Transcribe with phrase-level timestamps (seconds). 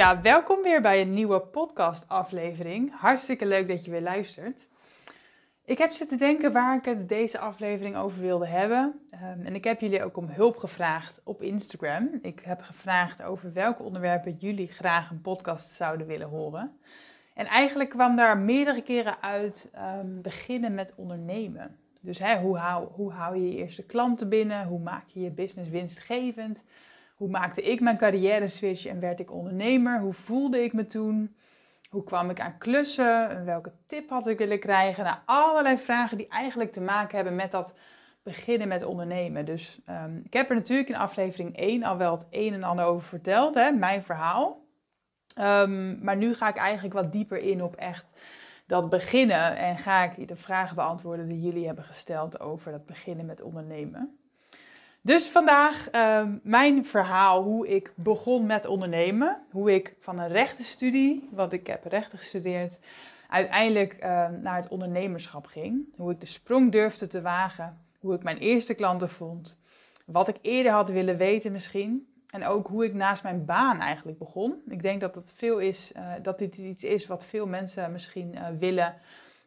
[0.00, 2.92] Ja, welkom weer bij een nieuwe podcast-aflevering.
[3.00, 4.68] Hartstikke leuk dat je weer luistert.
[5.64, 9.00] Ik heb zitten denken waar ik het deze aflevering over wilde hebben.
[9.14, 12.18] Um, en ik heb jullie ook om hulp gevraagd op Instagram.
[12.22, 16.78] Ik heb gevraagd over welke onderwerpen jullie graag een podcast zouden willen horen.
[17.34, 21.76] En eigenlijk kwam daar meerdere keren uit um, beginnen met ondernemen.
[22.00, 24.66] Dus hè, hoe, hou, hoe hou je je eerste klanten binnen?
[24.66, 26.64] Hoe maak je je business winstgevend?
[27.20, 30.00] Hoe maakte ik mijn carrière switch en werd ik ondernemer?
[30.00, 31.36] Hoe voelde ik me toen?
[31.90, 33.30] Hoe kwam ik aan klussen?
[33.30, 35.04] En welke tip had ik willen krijgen?
[35.04, 37.74] Nou, allerlei vragen die eigenlijk te maken hebben met dat
[38.22, 39.44] beginnen met ondernemen.
[39.44, 42.84] Dus um, ik heb er natuurlijk in aflevering 1 al wel het een en ander
[42.84, 44.64] over verteld, hè, mijn verhaal.
[45.38, 48.20] Um, maar nu ga ik eigenlijk wat dieper in op echt
[48.66, 53.26] dat beginnen en ga ik de vragen beantwoorden die jullie hebben gesteld over dat beginnen
[53.26, 54.19] met ondernemen.
[55.02, 59.42] Dus vandaag uh, mijn verhaal hoe ik begon met ondernemen.
[59.50, 62.78] Hoe ik van een rechtenstudie, want ik heb rechten gestudeerd,
[63.28, 65.94] uiteindelijk uh, naar het ondernemerschap ging.
[65.96, 67.78] Hoe ik de sprong durfde te wagen.
[67.98, 69.58] Hoe ik mijn eerste klanten vond.
[70.06, 72.08] Wat ik eerder had willen weten misschien.
[72.30, 74.62] En ook hoe ik naast mijn baan eigenlijk begon.
[74.68, 78.34] Ik denk dat het veel is, uh, dat dit iets is wat veel mensen misschien
[78.34, 78.94] uh, willen.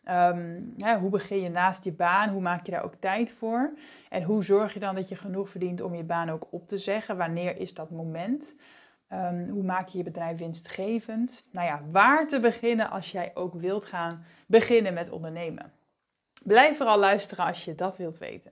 [0.09, 2.29] Um, hè, hoe begin je naast je baan?
[2.29, 3.73] Hoe maak je daar ook tijd voor?
[4.09, 6.77] En hoe zorg je dan dat je genoeg verdient om je baan ook op te
[6.77, 7.17] zeggen?
[7.17, 8.53] Wanneer is dat moment?
[9.13, 11.45] Um, hoe maak je je bedrijf winstgevend?
[11.51, 15.71] Nou ja, waar te beginnen als jij ook wilt gaan beginnen met ondernemen?
[16.43, 18.51] Blijf vooral luisteren als je dat wilt weten.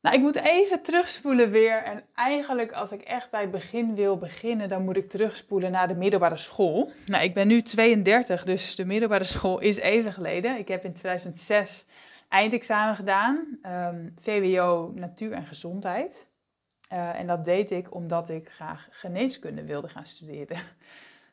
[0.00, 1.82] Nou, ik moet even terugspoelen weer.
[1.82, 5.88] En eigenlijk, als ik echt bij het begin wil beginnen, dan moet ik terugspoelen naar
[5.88, 6.90] de middelbare school.
[7.06, 10.58] Nou, ik ben nu 32, dus de middelbare school is even geleden.
[10.58, 11.86] Ik heb in 2006
[12.28, 16.28] eindexamen gedaan, um, VWO Natuur en Gezondheid.
[16.92, 20.56] Uh, en dat deed ik omdat ik graag geneeskunde wilde gaan studeren.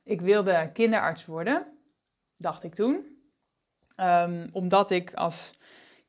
[0.03, 1.65] Ik wilde kinderarts worden,
[2.37, 3.05] dacht ik toen.
[3.99, 5.51] Um, omdat ik als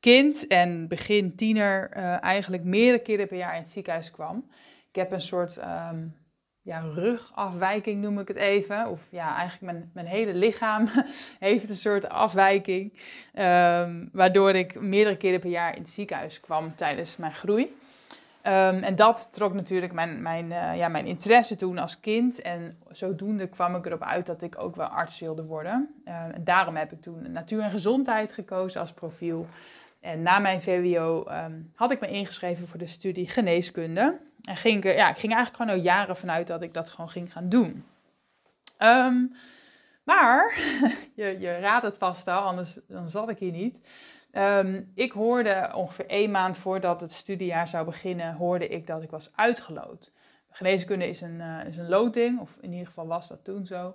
[0.01, 4.51] kind en begin tiener uh, eigenlijk meerdere keren per jaar in het ziekenhuis kwam.
[4.89, 6.17] Ik heb een soort um,
[6.63, 8.89] ja, rugafwijking, noem ik het even.
[8.89, 10.89] Of ja, eigenlijk mijn, mijn hele lichaam
[11.39, 12.93] heeft een soort afwijking.
[13.35, 17.77] Um, waardoor ik meerdere keren per jaar in het ziekenhuis kwam tijdens mijn groei.
[18.43, 22.43] Um, en dat trok natuurlijk mijn, mijn, uh, ja, mijn interesse toen als kind.
[22.43, 26.03] En zodoende kwam ik erop uit dat ik ook wel arts wilde worden.
[26.05, 29.47] En daarom heb ik toen natuur en gezondheid gekozen als profiel.
[30.01, 34.21] En na mijn VWO um, had ik me ingeschreven voor de studie geneeskunde.
[34.43, 37.11] En ging ik, ja, ik ging eigenlijk gewoon al jaren vanuit dat ik dat gewoon
[37.11, 37.85] ging gaan doen.
[38.79, 39.35] Um,
[40.05, 40.59] maar,
[41.15, 43.79] je, je raadt het vast al, anders dan zat ik hier niet.
[44.33, 49.11] Um, ik hoorde ongeveer één maand voordat het studiejaar zou beginnen, hoorde ik dat ik
[49.11, 50.13] was uitgeloot.
[50.51, 53.95] Geneeskunde is een, uh, is een loting, of in ieder geval was dat toen zo.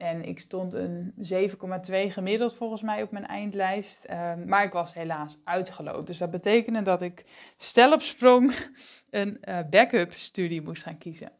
[0.00, 4.06] En ik stond een 7,2 gemiddeld volgens mij op mijn eindlijst.
[4.10, 6.06] Um, maar ik was helaas uitgeloot.
[6.06, 7.24] Dus dat betekende dat ik
[7.56, 8.54] stel op sprong
[9.10, 11.32] een uh, backup studie moest gaan kiezen.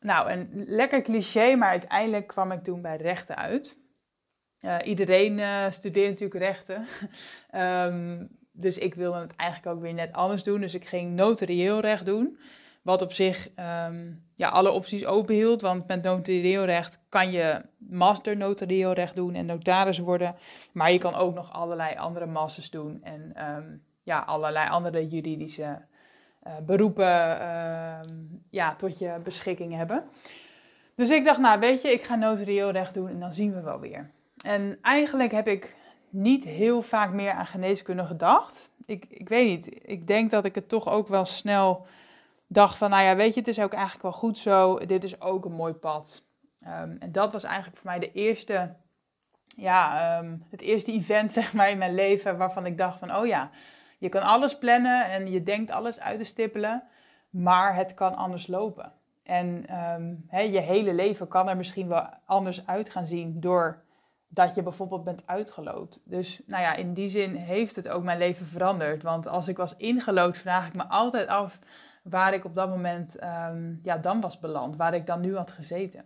[0.00, 3.76] Nou, een lekker cliché, maar uiteindelijk kwam ik toen bij rechten uit.
[4.60, 6.86] Uh, iedereen uh, studeert natuurlijk rechten.
[7.54, 8.28] um,
[8.64, 10.60] dus ik wilde het eigenlijk ook weer net anders doen.
[10.60, 12.38] Dus ik ging notarieel recht doen.
[12.82, 13.48] Wat op zich
[13.86, 15.60] um, ja, alle opties open hield.
[15.60, 20.34] Want met notarieel recht kan je master notarieel recht doen en notaris worden.
[20.72, 23.02] Maar je kan ook nog allerlei andere masters doen.
[23.02, 25.82] En um, ja, allerlei andere juridische
[26.46, 28.00] uh, beroepen uh,
[28.50, 30.04] ja, tot je beschikking hebben.
[30.94, 33.60] Dus ik dacht, nou weet je, ik ga notarieel recht doen en dan zien we
[33.60, 34.10] wel weer.
[34.44, 35.76] En eigenlijk heb ik
[36.10, 38.70] niet heel vaak meer aan geneeskunde gedacht.
[38.86, 41.86] Ik, ik weet niet, ik denk dat ik het toch ook wel snel
[42.48, 44.78] dacht van, nou ja, weet je, het is ook eigenlijk wel goed zo.
[44.78, 46.26] Dit is ook een mooi pad.
[46.62, 48.74] Um, en dat was eigenlijk voor mij de eerste,
[49.56, 53.26] ja, um, het eerste event zeg maar in mijn leven waarvan ik dacht van, oh
[53.26, 53.50] ja,
[53.98, 56.82] je kan alles plannen en je denkt alles uit te stippelen,
[57.30, 58.92] maar het kan anders lopen.
[59.22, 59.64] En
[60.26, 63.82] he, je hele leven kan er misschien wel anders uit gaan zien door
[64.28, 66.00] dat je bijvoorbeeld bent uitgeloot.
[66.04, 69.02] Dus nou ja, in die zin heeft het ook mijn leven veranderd.
[69.02, 71.58] Want als ik was ingelood, vraag ik me altijd af
[72.02, 75.50] waar ik op dat moment um, ja, dan was beland, waar ik dan nu had
[75.50, 76.04] gezeten.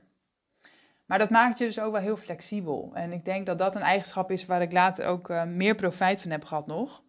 [1.06, 2.90] Maar dat maakt je dus ook wel heel flexibel.
[2.94, 6.20] En ik denk dat dat een eigenschap is waar ik later ook uh, meer profijt
[6.20, 7.02] van heb gehad nog.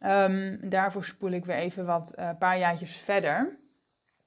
[0.00, 3.58] Um, daarvoor spoel ik weer even wat uh, paar jaartjes verder.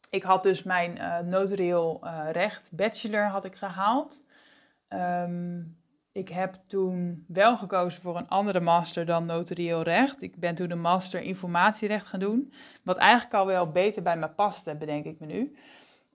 [0.09, 4.27] Ik had dus mijn uh, recht bachelor had ik gehaald.
[4.89, 5.78] Um,
[6.19, 10.21] ik heb toen wel gekozen voor een andere master dan notarieel recht.
[10.21, 12.53] Ik ben toen de master informatierecht gaan doen.
[12.83, 15.55] Wat eigenlijk al wel beter bij me paste, bedenk ik me nu.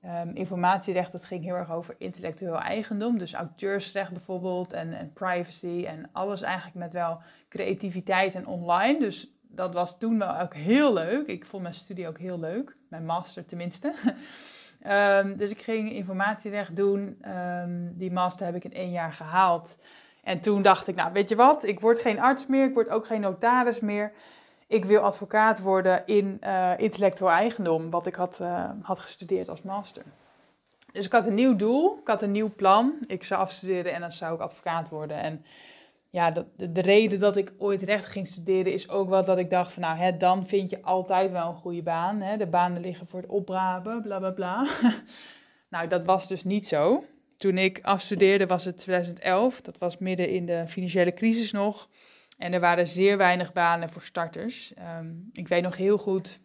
[0.05, 3.19] Um, informatierecht, dat ging heel erg over intellectueel eigendom.
[3.19, 8.99] Dus auteursrecht bijvoorbeeld en, en, privacy en alles eigenlijk met wel creativiteit en online.
[8.99, 11.27] Dus dat was toen wel ook heel leuk.
[11.27, 12.77] Ik vond mijn studie ook heel leuk.
[12.89, 13.95] Mijn master tenminste.
[14.91, 17.25] Um, dus ik ging informatierecht doen.
[17.29, 19.79] Um, die master heb ik in één jaar gehaald.
[20.23, 22.89] En toen dacht ik, nou weet je wat, ik word geen arts meer, ik word
[22.89, 24.13] ook geen notaris meer.
[24.67, 29.63] Ik wil advocaat worden in uh, intellectueel eigendom, wat ik had, uh, had gestudeerd als
[29.63, 30.03] master.
[30.93, 32.95] Dus ik had een nieuw doel, ik had een nieuw plan.
[33.07, 35.17] Ik zou afstuderen en dan zou ik advocaat worden.
[35.17, 35.45] En
[36.15, 39.51] ja, de, de, reden dat ik ooit recht ging studeren is ook wel dat ik
[39.51, 42.21] dacht van nou, hè, dan vind je altijd wel een goede baan.
[42.21, 42.37] Hè?
[42.37, 44.67] De banen liggen voor het opbraben, bla bla bla.
[45.71, 47.05] nou, dat was dus niet zo.
[47.37, 51.89] Toen ik afstudeerde was het 2011, dat was midden in de financiële crisis nog.
[52.39, 54.73] En er waren zeer weinig banen voor starters.
[54.99, 56.41] Um, ik weet nog heel goed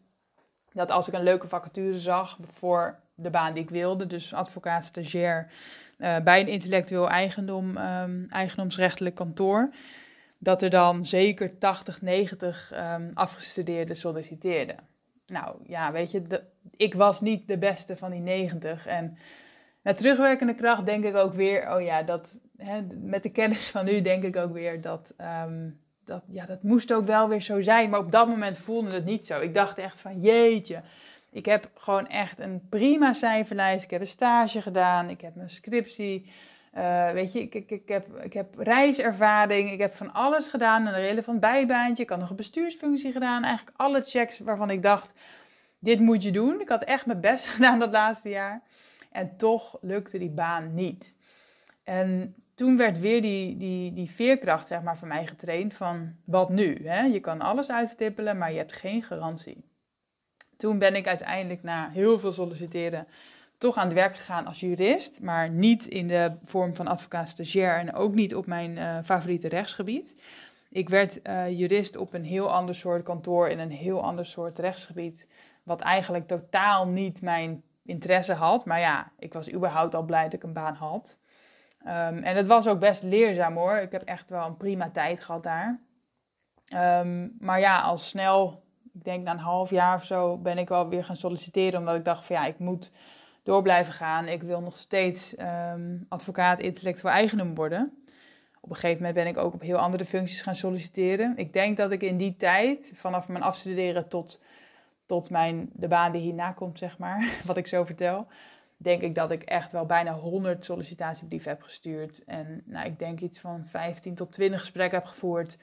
[0.72, 4.84] dat als ik een leuke vacature zag voor de baan die ik wilde, dus advocaat
[4.84, 5.52] stagiair
[6.00, 9.70] uh, bij een intellectueel eigendom, um, eigendomsrechtelijk kantoor,
[10.38, 14.76] dat er dan zeker 80, 90 um, afgestudeerden solliciteerden.
[15.28, 16.22] Nou ja, weet je,
[16.76, 18.86] ik was niet de beste van die 90.
[18.86, 19.18] En
[19.82, 23.86] met terugwerkende kracht denk ik ook weer, oh ja, dat, hè, met de kennis van
[23.86, 25.14] nu denk ik ook weer dat,
[25.46, 27.90] um, dat, ja, dat moest ook wel weer zo zijn.
[27.90, 29.40] Maar op dat moment voelde het niet zo.
[29.40, 30.82] Ik dacht echt van, jeetje,
[31.32, 33.84] ik heb gewoon echt een prima cijferlijst.
[33.84, 35.10] Ik heb een stage gedaan.
[35.10, 36.32] Ik heb mijn scriptie.
[36.78, 39.72] Uh, weet je, ik, ik, ik, heb, ik heb reiservaring.
[39.72, 40.88] Ik heb van alles gedaan.
[40.88, 42.04] Een relevant bijbaantje.
[42.04, 43.44] Ik had nog een bestuursfunctie gedaan.
[43.44, 45.14] Eigenlijk alle checks waarvan ik dacht,
[45.80, 46.62] dit moet je doen.
[46.62, 48.62] Ik had echt mijn best gedaan dat laatste jaar.
[49.12, 51.18] En toch lukte die baan niet.
[51.84, 56.50] En toen werd weer die, die, die veerkracht zeg maar, van mij getraind van wat
[56.50, 56.88] nu?
[56.88, 57.02] Hè?
[57.02, 59.69] Je kan alles uitstippelen, maar je hebt geen garantie.
[60.60, 63.08] Toen ben ik uiteindelijk na heel veel solliciteren
[63.58, 67.78] toch aan het werk gegaan als jurist, maar niet in de vorm van advocaat stagiair
[67.78, 70.22] en ook niet op mijn uh, favoriete rechtsgebied.
[70.70, 74.60] Ik werd uh, jurist op een heel ander soort kantoor in een heel ander soort
[74.60, 75.28] rechtsgebied,
[75.64, 78.66] wat eigenlijk totaal niet mijn interesse had.
[78.66, 81.20] Maar ja, ik was überhaupt al blij dat ik een baan had.
[81.82, 83.76] Um, en het was ook best leerzaam hoor.
[83.76, 85.80] Ik heb echt wel een prima tijd gehad daar.
[87.02, 90.68] Um, maar ja, al snel ik denk na een half jaar of zo ben ik
[90.68, 91.80] wel weer gaan solliciteren.
[91.80, 92.92] Omdat ik dacht van ja, ik moet
[93.44, 94.28] door blijven gaan.
[94.28, 98.04] Ik wil nog steeds um, advocaat intellectueel eigendom worden.
[98.62, 101.34] Op een gegeven moment ben ik ook op heel andere functies gaan solliciteren.
[101.38, 104.42] Ik denk dat ik in die tijd, vanaf mijn afstuderen tot,
[105.06, 108.28] tot mijn, de baan die hierna komt, zeg maar, wat ik zo vertel,
[108.78, 112.24] denk ik dat ik echt wel bijna 100 sollicitatiebrieven heb gestuurd.
[112.26, 115.58] En nou, ik denk iets van 15 tot 20 gesprekken heb gevoerd.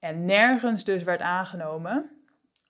[0.00, 2.21] En nergens dus werd aangenomen.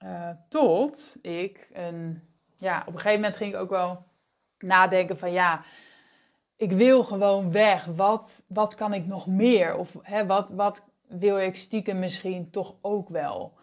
[0.04, 2.22] Uh, tot ik een,
[2.58, 4.04] ja, op een gegeven moment ging ik ook wel
[4.58, 5.62] nadenken van ja,
[6.56, 7.84] ik wil gewoon weg.
[7.84, 9.76] Wat, wat kan ik nog meer?
[9.76, 13.60] Of hè, wat, wat wil ik stiekem misschien toch ook wel?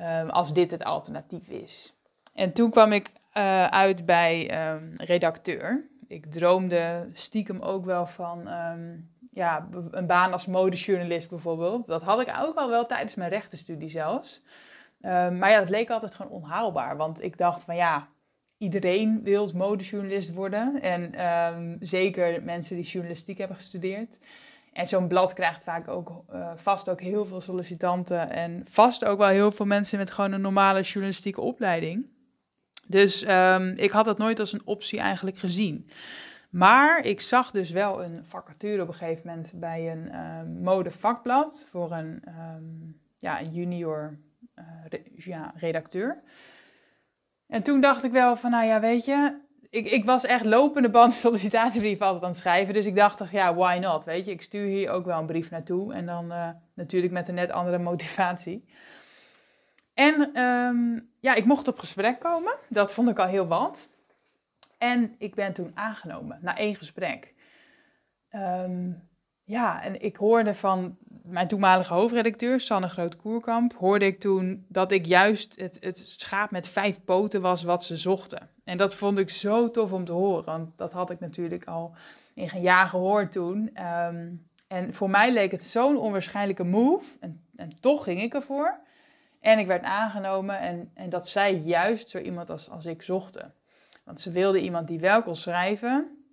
[0.00, 1.94] Um, als dit het alternatief is.
[2.34, 5.88] En toen kwam ik uh, uit bij um, redacteur.
[6.08, 11.86] Ik droomde stiekem ook wel van um, ja, een baan als modejournalist bijvoorbeeld.
[11.86, 14.42] Dat had ik ook al wel tijdens mijn rechtenstudie zelfs.
[15.04, 16.96] Um, maar ja, dat leek altijd gewoon onhaalbaar.
[16.96, 18.08] Want ik dacht van ja,
[18.56, 20.82] iedereen wil modejournalist worden.
[20.82, 24.18] En um, zeker mensen die journalistiek hebben gestudeerd.
[24.72, 28.30] En zo'n blad krijgt vaak ook uh, vast ook heel veel sollicitanten.
[28.30, 32.06] En vast ook wel heel veel mensen met gewoon een normale journalistieke opleiding.
[32.86, 35.88] Dus um, ik had dat nooit als een optie eigenlijk gezien.
[36.50, 41.92] Maar ik zag dus wel een vacature op een gegeven moment bij een modevakblad voor
[41.92, 42.22] een,
[43.18, 44.18] ja, een junior
[45.16, 46.22] ja, redacteur.
[47.46, 49.40] En toen dacht ik wel van, nou ja, weet je,
[49.70, 52.74] ik, ik was echt lopende band sollicitatiebrief altijd aan het schrijven.
[52.74, 54.30] Dus ik dacht, ja, why not, weet je.
[54.30, 55.94] Ik stuur hier ook wel een brief naartoe.
[55.94, 58.64] En dan uh, natuurlijk met een net andere motivatie.
[59.94, 62.54] En um, ja, ik mocht op gesprek komen.
[62.68, 63.88] Dat vond ik al heel wat.
[64.78, 67.34] En ik ben toen aangenomen, na één gesprek.
[68.30, 69.08] Um,
[69.44, 75.06] ja, en ik hoorde van mijn toenmalige hoofdredacteur, Sanne Groot-Koerkamp, hoorde ik toen dat ik
[75.06, 78.48] juist het, het schaap met vijf poten was wat ze zochten.
[78.64, 81.94] En dat vond ik zo tof om te horen, want dat had ik natuurlijk al
[82.34, 83.70] in gaan jagen hoor toen.
[83.74, 84.30] Ehm,
[84.68, 87.16] en voor mij leek het zo'n onwaarschijnlijke move.
[87.20, 88.80] En, en toch ging ik ervoor.
[89.40, 93.54] En ik werd aangenomen en, en dat zij juist zo iemand als, als ik zochten.
[94.04, 96.24] Want ze wilde iemand die wel kon schrijven,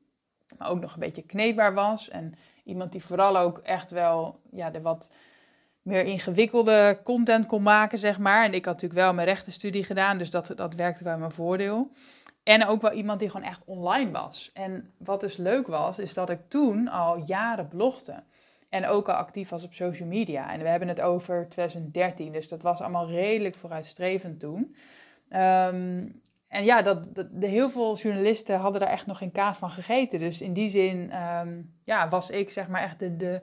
[0.58, 2.10] maar ook nog een beetje kneedbaar was.
[2.10, 2.34] En
[2.70, 5.12] iemand die vooral ook echt wel ja, de wat
[5.82, 8.46] meer ingewikkelde content kon maken, zeg maar.
[8.46, 11.92] En ik had natuurlijk wel mijn rechtenstudie gedaan, dus dat, dat werkte bij mijn voordeel.
[12.44, 14.50] En ook wel iemand die gewoon echt online was.
[14.54, 18.24] En wat dus leuk was, is dat ik toen al jaren blogde.
[18.70, 20.52] En ook al actief was op social media.
[20.54, 24.76] En we hebben het over 2013, dus dat was allemaal redelijk vooruitstrevend toen.
[25.30, 26.06] Ehm,
[26.50, 29.70] en ja, dat, dat, de, heel veel journalisten hadden daar echt nog geen kaas van
[29.70, 30.20] gegeten.
[30.20, 33.42] Dus in die zin ehm, ja, was ik zeg maar echt de, de,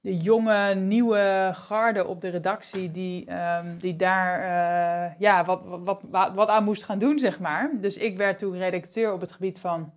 [0.00, 6.00] de jonge, nieuwe garde op de redactie die, ehm, die daar uh, ja, wat, wat,
[6.10, 7.70] wat, wat aan moest gaan doen, zeg maar.
[7.80, 9.92] Dus ik werd toen redacteur op het gebied van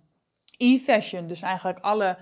[0.56, 1.26] e-fashion.
[1.26, 2.16] Dus eigenlijk alle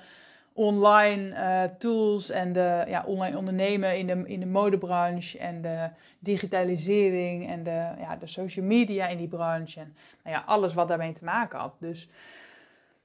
[0.53, 5.89] online uh, tools en de ja, online ondernemen in de, in de modebranche en de
[6.19, 10.89] digitalisering en de, ja, de social media in die branche en nou ja, alles wat
[10.89, 11.75] daarmee te maken had.
[11.79, 12.09] Dus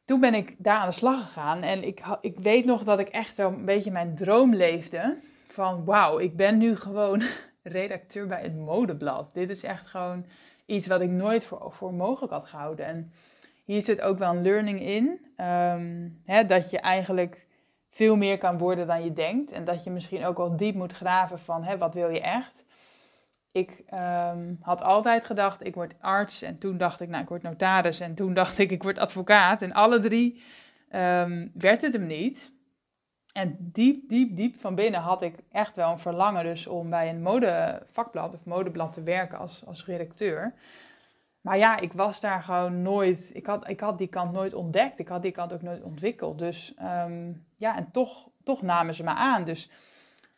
[0.06, 3.08] toen ben ik daar aan de slag gegaan en ik, ik weet nog dat ik
[3.08, 7.22] echt wel een beetje mijn droom leefde van wauw, ik ben nu gewoon
[7.64, 9.30] redacteur bij het modeblad.
[9.34, 10.25] Dit is echt gewoon
[10.66, 12.86] iets wat ik nooit voor, voor mogelijk had gehouden.
[12.86, 13.12] En
[13.65, 15.19] hier zit ook wel een learning in.
[15.36, 17.48] Ehm, hè, dat je eigenlijk
[17.89, 19.51] veel meer kan worden dan je denkt.
[19.51, 22.63] En dat je misschien ook wel diep moet graven van hè, wat wil je echt.
[23.51, 26.41] Ik ehm, had altijd gedacht, ik word arts.
[26.41, 28.00] En toen dacht ik, nou, ik word notaris.
[28.00, 29.62] En toen dacht ik, ik word advocaat.
[29.62, 30.41] En alle drie
[30.91, 32.53] um, werd het hem niet.
[33.34, 37.10] En diep, diep, diep van binnen had ik echt wel een verlangen dus om bij
[37.10, 40.53] een modevakblad of modeblad te werken als, als redacteur.
[41.46, 43.32] Maar ja, ik was daar gewoon nooit.
[43.34, 45.00] Ik had, ik had die kant nooit ontdekt.
[45.00, 46.40] Ik had die kant ook nooit ontwikkeld.
[46.40, 49.44] Dus ehm, ja, en toch, toch namen ze me aan.
[49.44, 49.70] Dus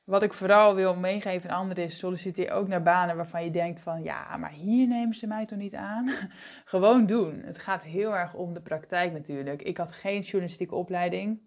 [0.03, 3.79] wat ik vooral wil meegeven aan anderen is: solliciteer ook naar banen waarvan je denkt:
[3.79, 6.09] van ja, maar hier nemen ze mij toch niet aan?
[6.65, 7.41] gewoon doen.
[7.45, 9.61] Het gaat heel erg om de praktijk natuurlijk.
[9.61, 11.39] Ik had geen journalistieke opleiding,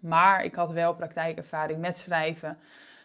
[0.00, 2.58] maar ik had wel praktijkervaring met schrijven.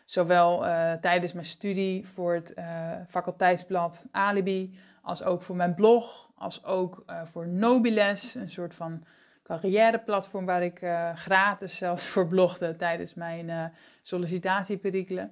[0.06, 6.32] Zowel uh, tijdens mijn studie voor het uh, faculteitsblad Alibi als ook voor mijn blog,
[6.36, 9.04] als ook uh, voor Nobiles, een soort van
[9.44, 13.66] carrièreplatform waar ik uh, gratis zelfs voor blogde tijdens mijn uh,
[14.02, 15.32] sollicitatieperikelen.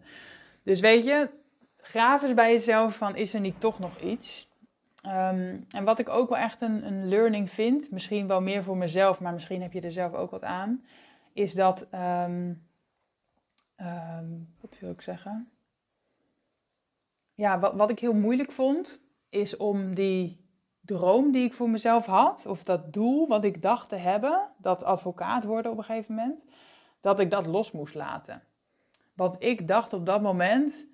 [0.64, 1.30] Dus weet je,
[1.78, 4.50] graaf eens bij jezelf van is er niet toch nog iets?
[5.06, 8.78] Um, en wat ik ook wel echt een, een, learning vind, misschien wel meer voor
[8.78, 10.86] mezelf, maar misschien heb je er zelf ook wat aan,
[11.34, 12.68] is dat, um,
[13.78, 15.48] um, wat wil ik zeggen?
[17.34, 20.48] Ja, wat, wat ik heel moeilijk vond, is om die
[20.82, 24.84] droom die ik voor mezelf had, of dat doel wat ik dacht te hebben, dat
[24.84, 26.46] advocaat worden op een gegeven moment,
[27.02, 28.44] dat ik dat los moest laten.
[29.14, 30.88] Want ik dacht op dat moment,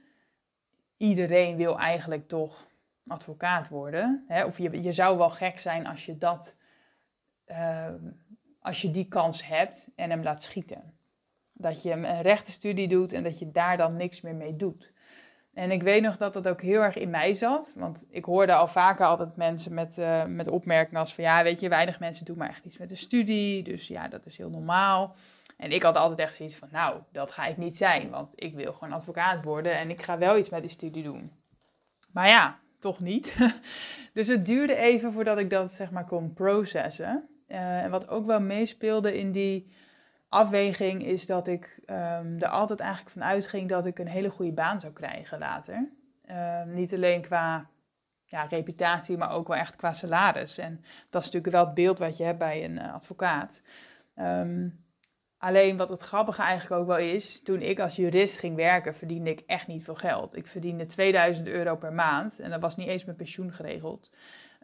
[0.97, 2.67] iedereen wil eigenlijk toch
[3.07, 4.25] advocaat worden.
[4.27, 4.45] Hè?
[4.45, 6.55] Of je, je zou wel gek zijn als je dat,
[7.47, 7.93] uh,
[8.59, 10.93] als je die kans hebt en hem laat schieten.
[11.53, 14.93] Dat je een rechtenstudie doet en dat je daar dan niks meer mee doet.
[15.55, 17.73] En ik weet nog dat dat ook heel erg in mij zat.
[17.75, 21.23] Want ik hoorde al vaker altijd mensen met, uh, met opmerkingen als van...
[21.23, 23.63] ja, weet je, weinig mensen doen maar echt iets met de studie.
[23.63, 25.15] Dus ja, dat is heel normaal.
[25.57, 26.67] En ik had altijd echt zoiets van...
[26.71, 28.09] nou, dat ga ik niet zijn.
[28.09, 31.31] Want ik wil gewoon advocaat worden en ik ga wel iets met die studie doen.
[32.11, 33.35] Maar ja, toch niet.
[34.13, 37.29] dus het duurde even voordat ik dat zeg maar kon processen.
[37.47, 39.71] Uh, en wat ook wel meespeelde in die
[40.29, 44.53] afweging is dat ik um, er altijd eigenlijk van uitging dat ik een hele goede
[44.53, 45.89] baan zou krijgen later.
[46.31, 47.69] Um, niet alleen qua
[48.23, 50.57] ja, reputatie, maar ook wel echt qua salaris.
[50.57, 50.75] En
[51.09, 53.61] dat is natuurlijk wel het beeld wat je hebt bij een uh, advocaat.
[54.15, 54.85] Um,
[55.37, 59.29] alleen wat het grappige eigenlijk ook wel is, toen ik als jurist ging werken, verdiende
[59.29, 60.35] ik echt niet veel geld.
[60.35, 64.11] Ik verdiende 2000 euro per maand en dat was niet eens mijn pensioen geregeld.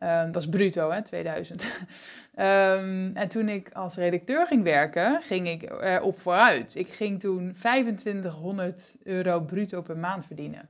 [0.03, 1.63] Um, dat was bruto, hè, 2000.
[1.63, 1.69] um,
[2.45, 6.75] ehm, en toen ik als redacteur ging werken, ging ik erop vooruit.
[6.75, 10.69] Ik ging toen 2500 euro bruto per maand verdienen.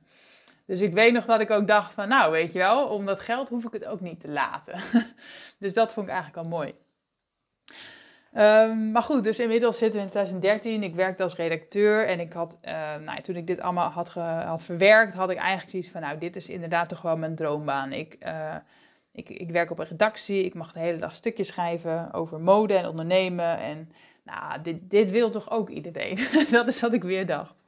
[0.66, 3.20] Dus ik weet nog dat ik ook dacht van, nou weet je wel, om dat
[3.20, 4.74] geld hoef ik het ook niet te laten.
[5.58, 6.74] dus dat vond ik eigenlijk al mooi.
[8.36, 10.82] Um, maar goed, dus inmiddels zitten we in 2013.
[10.82, 12.58] Ik werkte als redacteur en ik had,
[13.04, 14.08] nou, toen ik dit allemaal had,
[14.44, 17.92] had verwerkt, had ik eigenlijk zoiets van, nou, dit is inderdaad toch wel mijn droombaan.
[17.92, 18.54] Ik, uh,
[19.12, 22.74] ik, ik werk op een redactie, ik mag de hele dag stukjes schrijven over mode
[22.74, 23.58] en ondernemen.
[23.58, 23.90] En
[24.24, 26.18] nou, dit, dit wil toch ook iedereen?
[26.50, 27.64] dat is wat ik weer dacht.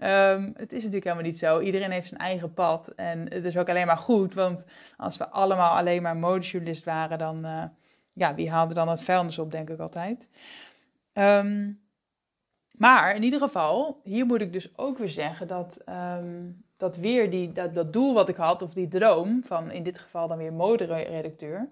[0.00, 1.60] Um, het is natuurlijk helemaal niet zo.
[1.60, 2.88] Iedereen heeft zijn eigen pad.
[2.88, 4.64] En het is ook alleen maar goed, want
[4.96, 7.64] als we allemaal alleen maar modejournalist waren, dan, uh,
[8.10, 10.28] ja, wie haalde dan het vuilnis op, denk ik altijd.
[11.12, 11.70] Ehm,
[12.76, 16.50] maar in ieder geval, hier moet ik dus ook weer zeggen dat, ehm,
[16.82, 19.98] dat weer die, dat, dat doel wat ik had, of die droom van in dit
[19.98, 21.68] geval dan weer moderedacteur,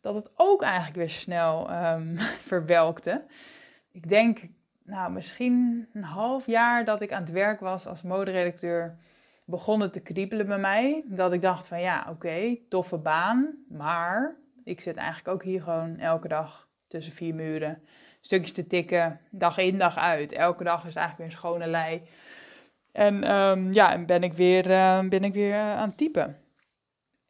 [0.00, 2.16] dat het ook eigenlijk weer snel um,
[2.50, 3.24] verwelkte.
[3.92, 4.38] Ik denk,
[4.82, 8.96] nou misschien een half jaar dat ik aan het werk was als moderedacteur,
[9.44, 11.04] begon het te kriebelen bij mij.
[11.06, 15.98] Dat ik dacht van ja, oké, toffe baan, maar ik zit eigenlijk ook hier gewoon
[15.98, 17.82] elke dag tussen vier muren
[18.20, 20.32] stukjes te tikken, dag in, dag uit.
[20.32, 22.02] Elke dag is eigenlijk weer een schone lei.
[22.92, 26.36] En um, ja, en ben ik weer, uh, ben ik weer uh, aan het typen.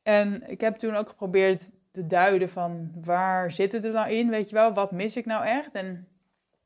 [0.02, 4.30] En ik heb toen ook geprobeerd te duiden van waar zit het er nou in,
[4.30, 5.74] weet je wel, wat mis ik nou echt?
[5.74, 6.08] En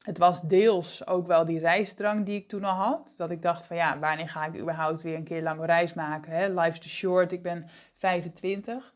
[0.05, 3.15] het was deels ook wel die reisdrang die ik toen al had.
[3.17, 6.33] Dat ik dacht van ja, wanneer ga ik überhaupt weer een keer lange reis maken?
[6.33, 6.49] Hè?
[6.49, 8.95] Life's too short, ik ben 25.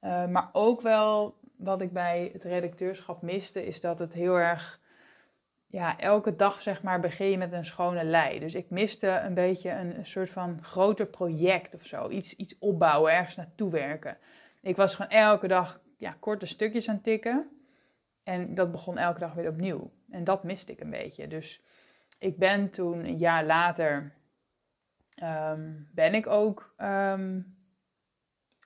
[0.00, 4.38] Uh, eh, maar ook wel wat ik bij het redacteurschap miste, is dat het heel
[4.38, 4.80] erg,
[5.66, 8.38] ja, elke dag zeg maar begin je met een schone lei.
[8.38, 12.08] Dus ik miste een beetje een, soort van groter project of zo.
[12.08, 14.18] Iets, iets opbouwen, ergens naartoe werken.
[14.60, 17.50] Ik was gewoon elke dag ja, korte stukjes aan het tikken.
[18.22, 19.92] En dat begon elke dag weer opnieuw.
[20.10, 21.26] En dat miste ik een beetje.
[21.26, 21.62] Dus
[22.18, 24.14] ik ben toen een jaar later,
[25.22, 27.56] um, ben ik ook um,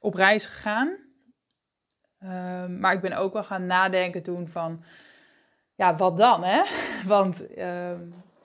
[0.01, 0.89] op reis gegaan.
[2.23, 4.85] Um, maar ik ben ook wel gaan nadenken toen van,
[5.81, 6.63] ja, wat dan hè?
[7.15, 7.43] Want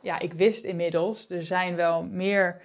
[0.01, 2.61] ja, ik wist inmiddels, er zijn wel meer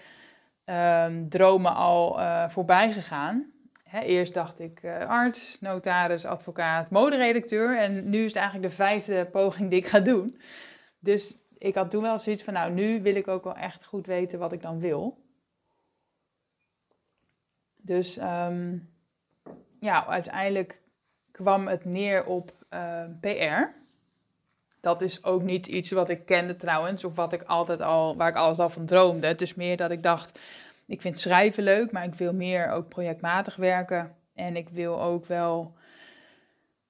[1.28, 3.52] dromen al uh, voorbij gegaan.
[3.84, 7.78] Hè, eerst dacht ik uh, arts, notaris, advocaat, moderedacteur.
[7.78, 10.34] En nu is het eigenlijk de vijfde poging die ik ga doen.
[10.98, 14.06] Dus ik had toen wel zoiets van, nou, nu wil ik ook wel echt goed
[14.06, 15.18] weten wat ik dan wil.
[17.76, 18.88] Dus um,
[19.80, 20.82] ja, uiteindelijk
[21.30, 23.79] kwam het neer op eh, PR.
[24.80, 28.28] Dat is ook niet iets wat ik kende trouwens, of wat ik altijd al, waar
[28.28, 29.26] ik alles al van droomde.
[29.26, 30.38] Het is meer dat ik dacht,
[30.86, 34.14] ik vind schrijven leuk, maar ik wil meer ook projectmatig werken.
[34.34, 35.74] En ik wil ook wel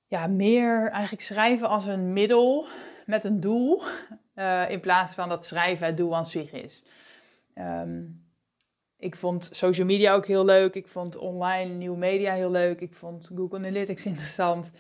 [0.07, 2.67] ja, meer eigenlijk schrijven als een middel
[3.07, 3.83] met een doel.
[4.35, 6.85] Uh, in plaats van dat schrijven het doel aan zich is.
[7.55, 8.25] Um,
[9.01, 10.75] ik vond social media ook heel leuk.
[10.75, 12.81] Ik vond online nieuwe media heel leuk.
[12.81, 14.71] Ik vond Google Analytics interessant.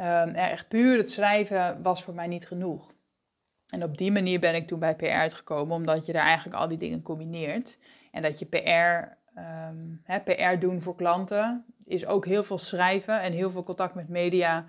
[0.00, 2.92] Um, echt puur het schrijven was voor mij niet genoeg.
[3.68, 6.68] En op die manier ben ik toen bij PR uitgekomen, omdat je daar eigenlijk al
[6.68, 7.78] die dingen combineert.
[8.10, 13.20] En dat je PR, um, hè, PR doen voor klanten is ook heel veel schrijven
[13.20, 14.64] en heel veel contact met media.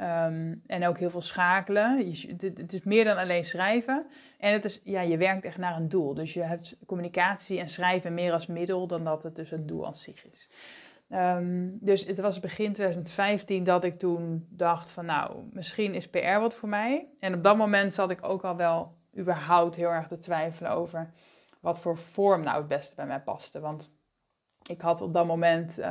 [0.00, 2.12] Um, en ook heel veel schakelen.
[2.38, 4.06] Het, is meer dan alleen schrijven.
[4.38, 6.14] En het is, ja, je werkt echt naar een doel.
[6.14, 9.86] Dus je hebt communicatie en schrijven meer als middel dan dat het dus een doel
[9.86, 10.48] aan zich is.
[11.10, 16.38] Um, dus het was begin 2015 dat ik toen dacht van nou, misschien is PR
[16.38, 17.08] wat voor mij.
[17.18, 21.12] En op dat moment zat ik ook al wel überhaupt heel erg te twijfelen over
[21.60, 23.60] wat voor vorm nou het beste bij mij paste.
[23.60, 23.90] Want
[24.68, 25.84] ik had op dat moment, um,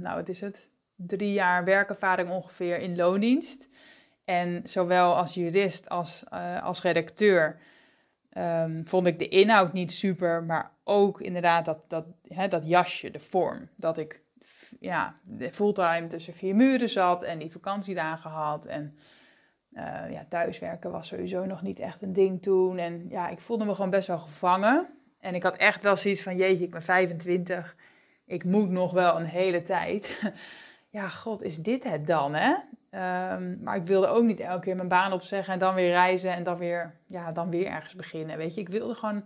[0.00, 3.68] nou wat is het, drie jaar werkervaring ongeveer in loondienst.
[4.24, 7.60] En zowel als jurist als uh, als redacteur
[8.32, 13.10] um, vond ik de inhoud niet super, maar ook inderdaad dat, dat, hè, dat jasje,
[13.10, 13.68] de vorm.
[13.76, 14.22] Dat ik
[14.80, 15.14] ja,
[15.50, 18.66] fulltime tussen vier muren zat en die vakantiedagen had.
[18.66, 18.96] En
[19.72, 22.78] uh, ja, thuiswerken was sowieso nog niet echt een ding toen.
[22.78, 24.86] En ja, ik voelde me gewoon best wel gevangen.
[25.20, 27.76] En ik had echt wel zoiets van, jeetje, ik ben 25.
[28.26, 30.20] Ik moet nog wel een hele tijd.
[30.98, 32.54] ja, god, is dit het dan, hè?
[33.32, 36.32] Um, maar ik wilde ook niet elke keer mijn baan opzeggen en dan weer reizen
[36.32, 38.36] en dan weer, ja, dan weer ergens beginnen.
[38.36, 39.24] Weet je, ik wilde gewoon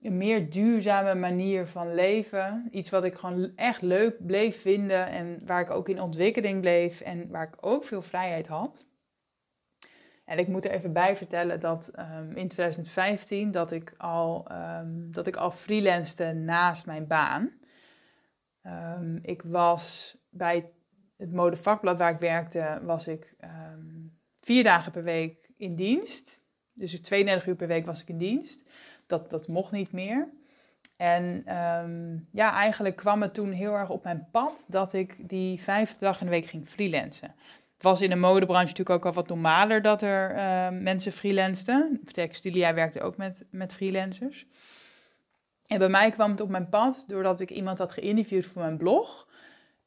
[0.00, 2.68] een meer duurzame manier van leven.
[2.70, 7.00] Iets wat ik gewoon echt leuk bleef vinden en waar ik ook in ontwikkeling bleef
[7.00, 8.86] en waar ik ook veel vrijheid had.
[10.24, 15.12] En ik moet er even bij vertellen dat um, in 2015 dat ik al, um,
[15.12, 15.52] dat ik al
[16.34, 17.50] naast mijn baan.
[18.62, 20.70] Um, ik was bij
[21.16, 23.36] het modevakblad waar ik werkte, was ik
[24.40, 26.44] vier dagen per week in dienst.
[26.72, 28.62] Dus 32 uur per week was ik in dienst.
[29.06, 30.28] Dat, dat mocht niet meer.
[30.96, 31.42] En
[32.30, 36.20] ja, eigenlijk kwam het toen heel erg op mijn pad dat ik die vijfde dag
[36.20, 37.34] in de week ging freelancen.
[37.76, 42.00] Het was in de modebranche natuurlijk ook al wat normaler dat er uh, mensen freelanceden.
[42.04, 44.46] Textilia werkte ook met, met freelancers.
[45.66, 48.76] En bij mij kwam het op mijn pad doordat ik iemand had geïnterviewd voor mijn
[48.76, 49.28] blog.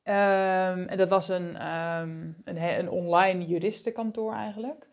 [0.04, 4.88] Um, en dat was een, een, een, online juristenkantoor eigenlijk.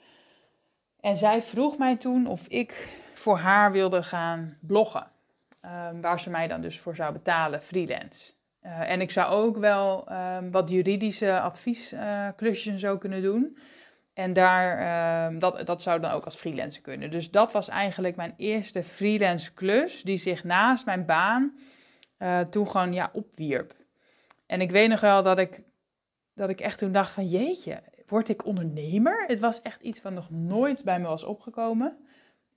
[1.00, 5.06] En zij vroeg mij toen of ik voor haar wilde gaan bloggen.
[5.64, 8.32] Um, waar ze mij dan dus voor zou betalen, freelance.
[8.62, 13.58] Uh, en ik zou ook wel um, wat juridische adviesklusjes uh, zo kunnen doen.
[14.14, 17.10] En daar, ehm, dat, dat zou dan ook als freelancer kunnen.
[17.10, 21.56] Dus dat was eigenlijk mijn eerste freelance klus die zich naast mijn baan
[22.18, 23.74] uh, toen gewoon ja, opwierp.
[24.46, 25.62] En ik weet nog wel dat ik,
[26.34, 29.24] dat ik echt toen dacht van jeetje, word ik ondernemer?
[29.26, 32.06] Het was echt iets wat nog nooit bij me was opgekomen.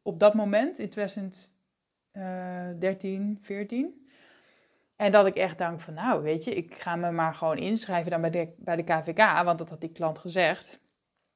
[0.01, 4.07] Op dat moment, in 2013, 14.
[4.95, 8.11] En dat ik echt denk van nou, weet je, ik ga me maar gewoon inschrijven
[8.11, 10.79] dan bij de, bij de KVK, want dat had die klant gezegd.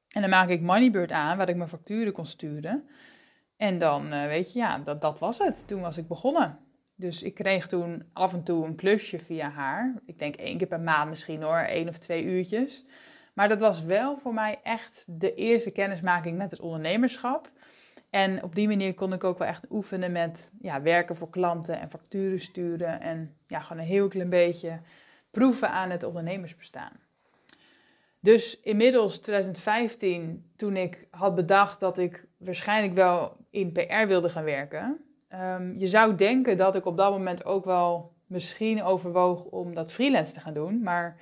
[0.08, 2.88] En dan maak ik Moneybird aan, waar ik mijn facturen kon sturen.
[3.56, 5.66] En dan, uh, weet je, ja, dat, dat was het.
[5.66, 6.58] Toen was ik begonnen.
[6.94, 9.94] Dus ik kreeg toen af en toe een klusje via haar.
[10.06, 12.84] Ik denk één keer per maand misschien hoor, één of twee uurtjes.
[13.34, 17.50] Maar dat was wel voor mij echt de eerste kennismaking met het ondernemerschap.
[18.14, 21.80] En op die manier kon ik ook wel echt oefenen met ja, werken voor klanten
[21.80, 23.00] en facturen sturen.
[23.00, 24.80] En ja, gewoon een heel klein beetje
[25.30, 26.92] proeven aan het ondernemersbestaan.
[28.20, 34.44] Dus inmiddels 2015, toen ik had bedacht dat ik waarschijnlijk wel in PR wilde gaan
[34.44, 35.04] werken.
[35.32, 39.92] Um, je zou denken dat ik op dat moment ook wel misschien overwoog om dat
[39.92, 40.82] freelance te gaan doen.
[40.82, 41.16] Maar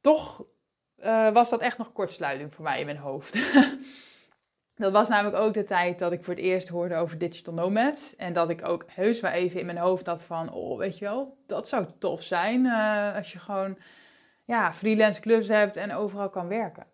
[0.00, 0.44] toch
[1.04, 3.38] uh, was dat echt nog kortsluiting voor mij in mijn hoofd.
[4.78, 8.16] dat was namelijk ook de tijd dat ik voor het eerst hoorde over digital nomads.
[8.16, 11.04] En dat ik ook heus wel even in mijn hoofd had van, oh weet je
[11.04, 13.78] wel, dat zou tof zijn uh, als je gewoon
[14.44, 16.86] ja, freelance clubs hebt en overal kan werken.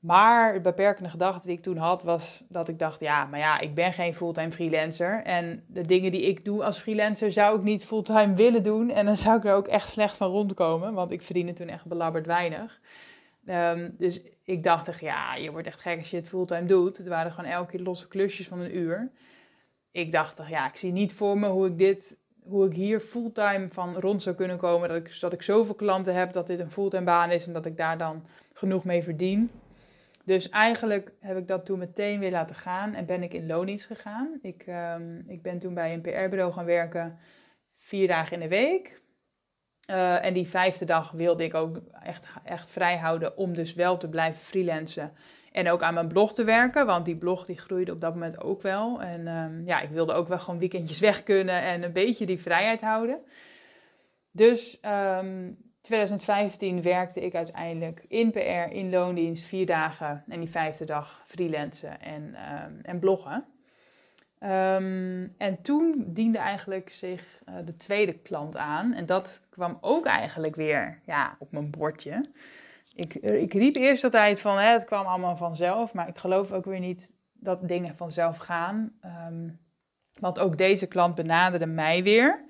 [0.00, 3.60] Maar de beperkende gedachte die ik toen had was dat ik dacht, ja, maar ja,
[3.60, 5.22] ik ben geen fulltime freelancer.
[5.22, 8.90] En de dingen die ik doe als freelancer zou ik niet fulltime willen doen.
[8.90, 11.86] En dan zou ik er ook echt slecht van rondkomen, want ik verdiende toen echt
[11.86, 12.80] belabberd weinig.
[13.46, 16.96] Um, dus ik dacht, ja, je wordt echt gek als je het fulltime doet.
[16.96, 19.10] Het waren gewoon elke keer losse klusjes van een uur.
[19.90, 23.68] Ik dacht, ja, ik zie niet voor me hoe ik dit hoe ik hier fulltime
[23.68, 24.88] van rond zou kunnen komen.
[24.88, 27.66] Dat ik, dat ik zoveel klanten heb dat dit een fulltime baan is en dat
[27.66, 29.50] ik daar dan genoeg mee verdien.
[30.24, 33.86] Dus eigenlijk heb ik dat toen meteen weer laten gaan en ben ik in loondienst
[33.86, 34.38] gegaan.
[34.42, 37.18] Ik, um, ik ben toen bij een PR-bureau gaan werken,
[37.70, 39.00] vier dagen in de week.
[39.86, 43.96] Uh, en die vijfde dag wilde ik ook echt, echt vrij houden om dus wel
[43.96, 45.12] te blijven freelancen.
[45.52, 48.40] En ook aan mijn blog te werken, want die blog die groeide op dat moment
[48.40, 49.02] ook wel.
[49.02, 52.40] En um, ja, ik wilde ook wel gewoon weekendjes weg kunnen en een beetje die
[52.40, 53.18] vrijheid houden.
[54.30, 54.78] Dus
[55.18, 61.22] um, 2015 werkte ik uiteindelijk in PR, in loondienst, vier dagen en die vijfde dag
[61.24, 63.44] freelancen en, um, en bloggen.
[64.40, 68.92] Um, en toen diende eigenlijk zich uh, de tweede klant aan.
[68.92, 72.24] En dat kwam ook eigenlijk weer ja, op mijn bordje.
[72.94, 76.80] Ik, ik riep eerst altijd van het kwam allemaal vanzelf, maar ik geloof ook weer
[76.80, 78.92] niet dat dingen vanzelf gaan.
[79.28, 79.58] Um,
[80.18, 82.44] want ook deze klant benaderde mij weer.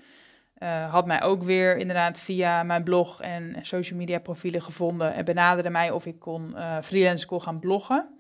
[0.58, 5.24] Uh, had mij ook weer inderdaad via mijn blog en social media profielen gevonden en
[5.24, 8.18] benaderde mij of ik kon uh, freelance kon gaan bloggen.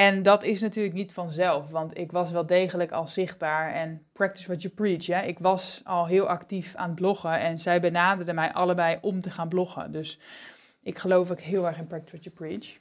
[0.00, 4.46] En dat is natuurlijk niet vanzelf, want ik was wel degelijk al zichtbaar en practice
[4.46, 5.06] what you preach.
[5.06, 5.22] Hè?
[5.22, 9.30] Ik was al heel actief aan het bloggen en zij benaderden mij allebei om te
[9.30, 9.92] gaan bloggen.
[9.92, 10.18] Dus
[10.82, 12.78] ik geloof ook heel erg in practice what you preach.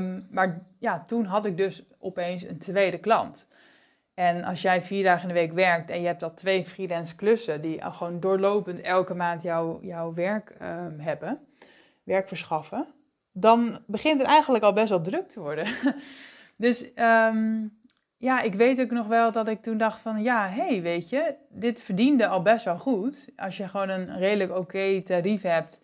[0.00, 3.48] Um, maar ja, toen had ik dus opeens een tweede klant.
[4.14, 7.16] En als jij vier dagen in de week werkt en je hebt al twee freelance
[7.16, 11.38] klussen die al gewoon doorlopend elke maand jou, jouw werk um, hebben,
[12.02, 12.86] werk verschaffen,
[13.32, 15.66] dan begint het eigenlijk al best wel druk te worden.
[16.56, 17.78] dus um,
[18.16, 21.08] ja, ik weet ook nog wel dat ik toen dacht van ja, hé, hey, weet
[21.08, 23.28] je, dit verdiende al best wel goed.
[23.36, 25.80] Als je gewoon een redelijk oké tarief hebt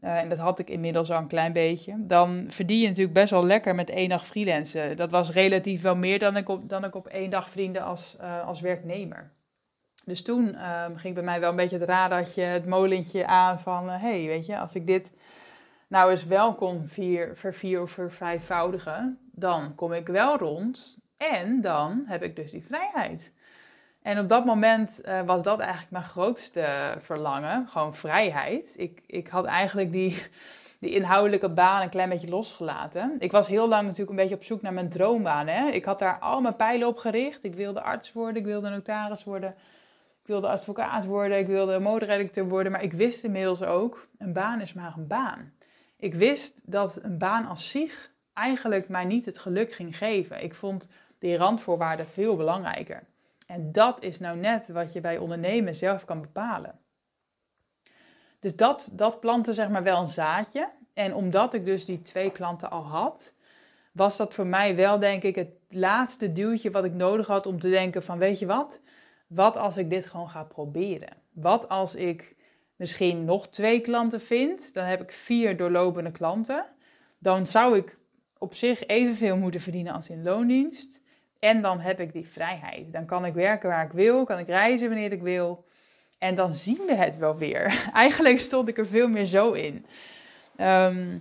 [0.00, 3.30] uh, en dat had ik inmiddels al een klein beetje, dan verdien je natuurlijk best
[3.30, 4.96] wel lekker met één dag freelancen.
[4.96, 8.16] Dat was relatief wel meer dan ik op, dan ik op één dag verdiende als,
[8.20, 9.30] uh, als werknemer.
[10.04, 13.88] Dus toen uh, ging bij mij wel een beetje het radartje, het molentje aan van,
[13.88, 15.12] hé, hey, weet je, als ik dit
[15.86, 22.04] nou eens wel kon vier, vervier of vervijfvoudigen, dan kom ik wel rond en dan
[22.06, 23.32] heb ik dus die vrijheid.
[24.02, 28.74] En op dat moment uh, was dat eigenlijk mijn grootste verlangen, gewoon vrijheid.
[28.76, 30.22] Ik, ik had eigenlijk die,
[30.80, 33.16] die inhoudelijke baan een klein beetje losgelaten.
[33.18, 35.46] Ik was heel lang natuurlijk een beetje op zoek naar mijn droombaan.
[35.46, 35.68] Hè?
[35.68, 37.44] Ik had daar al mijn pijlen op gericht.
[37.44, 39.50] Ik wilde arts worden, ik wilde notaris worden,
[40.22, 42.72] ik wilde advocaat worden, ik wilde moderedacteur worden.
[42.72, 45.52] Maar ik wist inmiddels ook, een baan is maar een baan.
[45.96, 50.42] Ik wist dat een baan als zich eigenlijk mij niet het geluk ging geven.
[50.42, 53.02] Ik vond die randvoorwaarden veel belangrijker.
[53.46, 56.78] En dat is nou net wat je bij ondernemen zelf kan bepalen.
[58.38, 60.68] Dus dat, dat plantte zeg maar wel een zaadje.
[60.94, 63.32] En omdat ik dus die twee klanten al had,
[63.92, 67.60] was dat voor mij wel denk ik het laatste duwtje wat ik nodig had om
[67.60, 68.80] te denken van weet je wat,
[69.26, 71.16] wat als ik dit gewoon ga proberen?
[71.32, 72.35] Wat als ik
[72.76, 76.64] misschien nog twee klanten vind, dan heb ik vier doorlopende klanten.
[77.18, 77.98] dan zou ik
[78.38, 81.00] op zich evenveel moeten verdienen als in loondienst.
[81.38, 82.92] En dan heb ik die vrijheid.
[82.92, 85.64] Dan kan ik werken waar ik wil, kan ik reizen wanneer ik wil.
[86.18, 87.84] En dan zien we het wel weer.
[87.94, 89.86] Eigenlijk stond ik er veel meer zo in.
[90.56, 91.18] Ehm,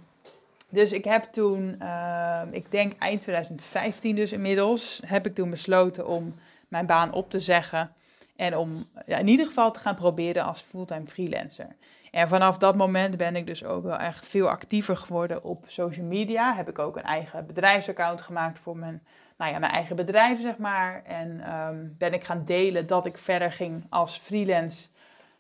[0.70, 6.08] dus ik heb toen, ehm, ik denk eind 2015 dus inmiddels, heb ik toen besloten
[6.08, 6.36] om
[6.68, 7.94] mijn baan op te zeggen.
[8.36, 11.76] En om ja, in ieder geval te gaan proberen als fulltime freelancer.
[12.12, 16.06] En vanaf dat moment ben ik dus ook wel echt veel actiever geworden op social
[16.06, 16.56] media.
[16.56, 19.04] Heb ik ook een eigen bedrijfsaccount gemaakt voor mijn,
[19.38, 21.04] nou ja, mijn eigen bedrijf, zeg maar.
[21.04, 24.88] En ehm, ben ik gaan delen dat ik verder ging als freelance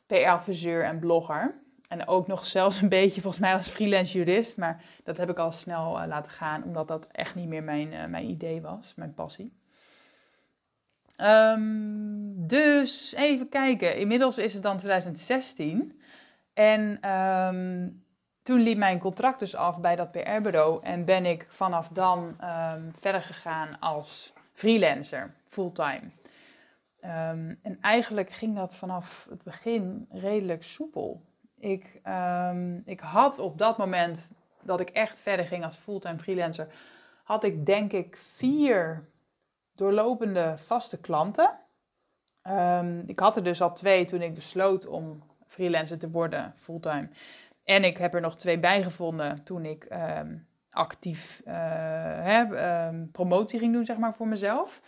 [0.05, 1.55] PR-adviseur en blogger.
[1.87, 4.57] En ook nog zelfs een beetje volgens mij als freelance jurist.
[4.57, 7.91] Maar dat heb ik al snel uh, laten gaan, omdat dat echt niet meer mijn,
[7.91, 9.53] uh, mijn idee was, mijn passie.
[11.17, 13.97] Um, dus even kijken.
[13.97, 16.01] Inmiddels is het dan 2016.
[16.53, 18.03] En um,
[18.41, 20.83] toen liep mijn contract dus af bij dat PR-bureau.
[20.83, 26.01] En ben ik vanaf dan um, verder gegaan als freelancer, fulltime.
[27.61, 31.21] En eigenlijk ging dat vanaf het begin redelijk soepel.
[31.59, 32.01] Ik,
[32.85, 34.29] ik had op dat moment
[34.61, 36.67] dat ik echt verder ging als fulltime freelancer,
[37.23, 39.07] had ik denk ik vier
[39.75, 41.51] doorlopende vaste klanten.
[43.05, 47.09] ik had er dus al twee toen ik besloot om freelancer te worden, fulltime.
[47.63, 49.87] En ik heb er nog twee bijgevonden toen ik
[50.19, 51.41] um, actief
[52.21, 54.81] heb, um, promotie ging doen, zeg maar, voor mezelf.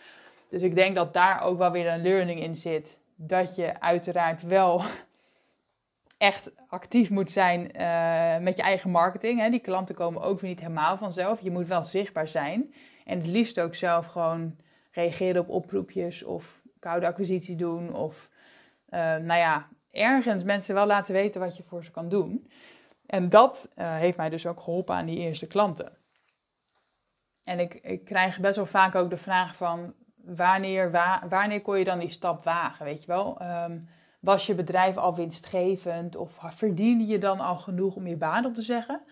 [0.48, 2.98] Dus ik denk dat daar ook wel weer een learning in zit.
[3.16, 4.82] Dat je uiteraard wel
[6.18, 9.40] echt actief moet zijn uh, met je eigen marketing.
[9.40, 9.50] Hè.
[9.50, 11.40] Die klanten komen ook weer niet helemaal vanzelf.
[11.40, 12.74] Je moet wel zichtbaar zijn.
[13.04, 14.56] En het liefst ook zelf gewoon
[14.90, 17.94] reageren op oproepjes of koude acquisitie doen.
[17.94, 18.30] Of
[18.88, 22.50] uh, nou ja, ergens mensen wel laten weten wat je voor ze kan doen.
[23.06, 25.96] En dat uh, heeft mij dus ook geholpen aan die eerste klanten.
[27.44, 31.78] En ik, ik krijg best wel vaak ook de vraag van wanneer, wa wanneer kon
[31.78, 33.42] je dan die stap wagen, weet je wel?
[33.42, 33.88] Um,
[34.20, 38.54] was je bedrijf al winstgevend of verdiende je dan al genoeg om je baan op
[38.54, 39.02] te zeggen?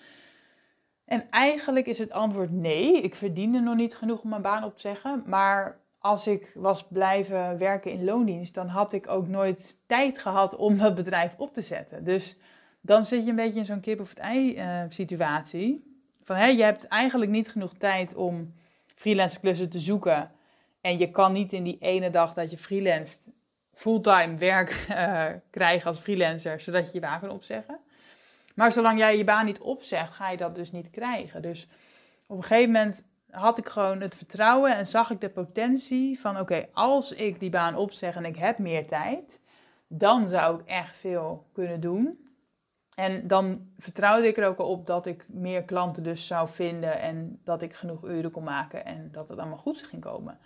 [1.07, 4.75] En eigenlijk is het antwoord nee, ik verdiende nog niet genoeg om mijn baan op
[4.75, 9.79] te zeggen, maar als ik was blijven werken in loondienst, dan had ik ook nooit
[9.87, 12.05] tijd gehad om dat bedrijf op te zetten.
[12.05, 12.39] Dus
[12.81, 15.95] dan zit je een beetje in zo'n kip of het ei uh, situatie.
[16.23, 18.55] Van hé, je hebt eigenlijk niet genoeg tijd om
[18.95, 20.31] freelance klussen te zoeken.
[20.81, 23.19] En je kan niet in die ene dag dat je freelance
[23.73, 27.79] fulltime werk uh, krijgen als freelancer, zodat je je baan kan opzeggen.
[28.57, 31.43] Maar zolang jij je baan niet opzegt, ga je dat dus niet krijgen.
[31.43, 31.69] Dus
[32.27, 36.41] op een gegeven moment had ik gewoon het vertrouwen en zag ik de potentie van
[36.41, 39.41] oké, als ik die baan opzeg en ik heb meer tijd,
[39.87, 42.31] dan zou ik echt veel kunnen doen.
[42.95, 47.01] En dan vertrouwde ik er ook al op dat ik meer klanten dus zou vinden
[47.01, 50.39] en dat ik genoeg uren kon maken en dat het allemaal goed ging komen.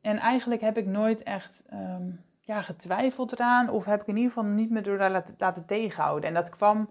[0.00, 4.32] En eigenlijk heb ik nooit echt um, ja, getwijfeld eraan of heb ik in ieder
[4.32, 6.28] geval niet meer door laten, laten tegenhouden.
[6.28, 6.90] En dat kwam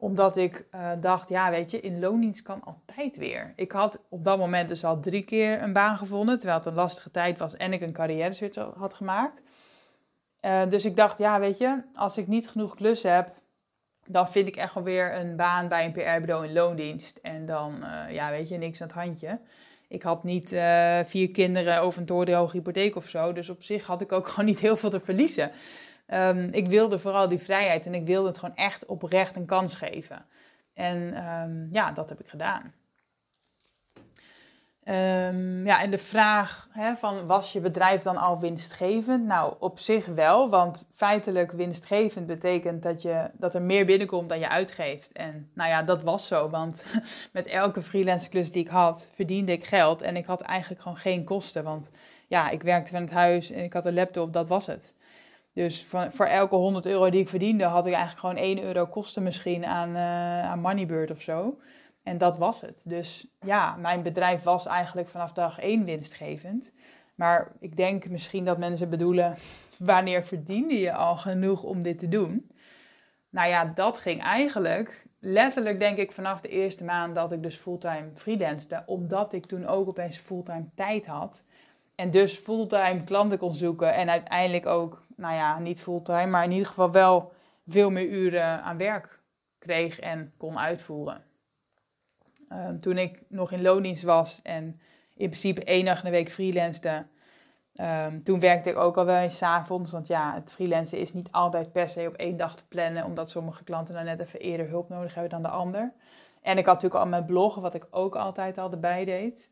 [0.00, 3.52] omdat ik uh, dacht, ja, weet je, in loondienst kan altijd weer.
[3.56, 6.74] Ik had op dat moment dus al drie keer een baan gevonden, terwijl het een
[6.74, 9.42] lastige tijd was en ik een carrière switch had gemaakt.
[10.40, 13.32] Uh, dus ik dacht, ja, weet je, als ik niet genoeg klus heb,
[14.06, 17.18] dan vind ik echt wel weer een baan bij een PR-bureau in loondienst.
[17.22, 19.38] En dan, uh, ja, weet je, niks aan het handje.
[19.88, 20.48] Ik had niet
[21.04, 24.44] vier kinderen over een torenhoge hypotheek of zo, dus op zich had ik ook gewoon
[24.44, 25.50] niet heel veel te verliezen.
[26.12, 29.74] Um, ik wilde vooral die vrijheid en ik wilde het gewoon echt oprecht een kans
[29.74, 30.26] geven.
[30.74, 32.72] En um, ja, dat heb ik gedaan.
[34.84, 39.24] Um, ja, en de vraag hè, van was je bedrijf dan al winstgevend?
[39.26, 44.38] Nou, op zich wel, want feitelijk winstgevend betekent dat, je, dat er meer binnenkomt dan
[44.38, 45.12] je uitgeeft.
[45.12, 46.84] En nou ja, dat was zo, want
[47.32, 50.98] met elke freelance klus die ik had, verdiende ik geld en ik had eigenlijk gewoon
[50.98, 51.64] geen kosten.
[51.64, 51.90] Want
[52.26, 54.94] ja, ik werkte van het huis en ik had een laptop, dat was het.
[55.52, 58.86] Dus voor, voor elke 100 euro die ik verdiende, had ik eigenlijk gewoon 1 euro
[58.86, 61.58] kosten misschien aan, uh, aan Moneybird of zo.
[62.02, 62.82] En dat was het.
[62.86, 66.72] Dus ja, mijn bedrijf was eigenlijk vanaf dag 1 winstgevend.
[67.14, 69.36] Maar ik denk misschien dat mensen bedoelen,
[69.78, 72.50] wanneer verdiende je al genoeg om dit te doen?
[73.30, 77.56] Nou ja, dat ging eigenlijk letterlijk denk ik vanaf de eerste maand dat ik dus
[77.56, 78.82] fulltime freelancede.
[78.86, 81.44] Omdat ik toen ook opeens fulltime tijd had.
[81.94, 86.50] En dus fulltime klanten kon zoeken en uiteindelijk ook nou ja, niet fulltime, maar in
[86.50, 87.32] ieder geval wel
[87.66, 89.20] veel meer uren aan werk
[89.58, 91.24] kreeg en kon uitvoeren.
[92.52, 94.80] Um, toen ik nog in loondienst was en
[95.14, 97.06] in principe één dag in de week freelancede,
[97.74, 99.90] um, toen werkte ik ook al wel eens s avonds.
[99.90, 103.30] Want ja, het freelancen is niet altijd per se op één dag te plannen, omdat
[103.30, 105.92] sommige klanten dan net even eerder hulp nodig hebben dan de ander.
[106.42, 109.50] En ik had natuurlijk al mijn bloggen, wat ik ook altijd al erbij deed.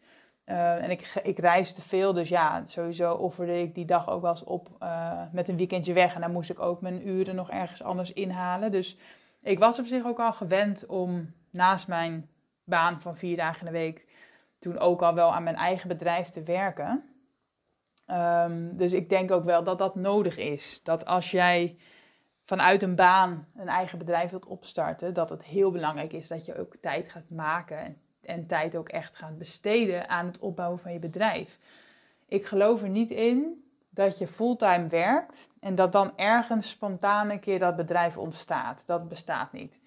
[0.48, 4.30] Uh, en ik, ik reisde veel, dus ja, sowieso offerde ik die dag ook wel
[4.30, 6.14] eens op uh, met een weekendje weg.
[6.14, 8.70] En dan moest ik ook mijn uren nog ergens anders inhalen.
[8.70, 8.98] Dus
[9.42, 12.28] ik was op zich ook al gewend om naast mijn
[12.64, 14.06] baan van vier dagen in de week
[14.58, 17.04] toen ook al wel aan mijn eigen bedrijf te werken.
[18.06, 20.82] Um, dus ik denk ook wel dat dat nodig is.
[20.82, 21.78] Dat als jij
[22.44, 26.58] vanuit een baan een eigen bedrijf wilt opstarten, dat het heel belangrijk is dat je
[26.58, 30.92] ook tijd gaat maken en, en tijd ook echt gaat besteden aan het opbouwen van
[30.92, 31.58] je bedrijf.
[32.28, 37.40] Ik geloof er niet in dat je fulltime werkt en dat dan ergens spontaan een
[37.40, 38.82] keer dat bedrijf ontstaat.
[38.86, 39.80] Dat bestaat niet.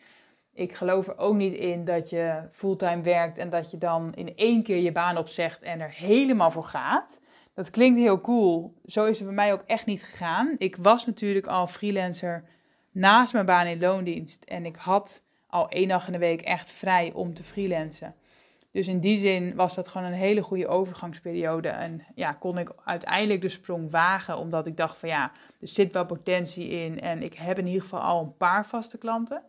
[0.54, 4.36] Ik geloof er ook niet in dat je fulltime werkt en dat je dan in
[4.36, 7.19] één keer je baan opzegt en er helemaal voor gaat.
[7.54, 8.73] Dat klinkt heel cool.
[8.86, 10.56] Zo is het bij mij ook echt niet gegaan.
[10.58, 12.43] Ik was natuurlijk al freelancer
[12.91, 14.43] naast mijn baan in loondienst.
[14.43, 18.15] En ik had al één dag in de week echt vrij om te freelancen.
[18.71, 21.67] Dus in die zin was dat gewoon een hele goede overgangsperiode.
[21.67, 25.93] En ja, kon ik uiteindelijk de sprong wagen, omdat ik dacht van ja, er zit
[25.93, 27.01] wel potentie in.
[27.01, 29.43] En ik heb in ieder geval al een paar vaste klanten.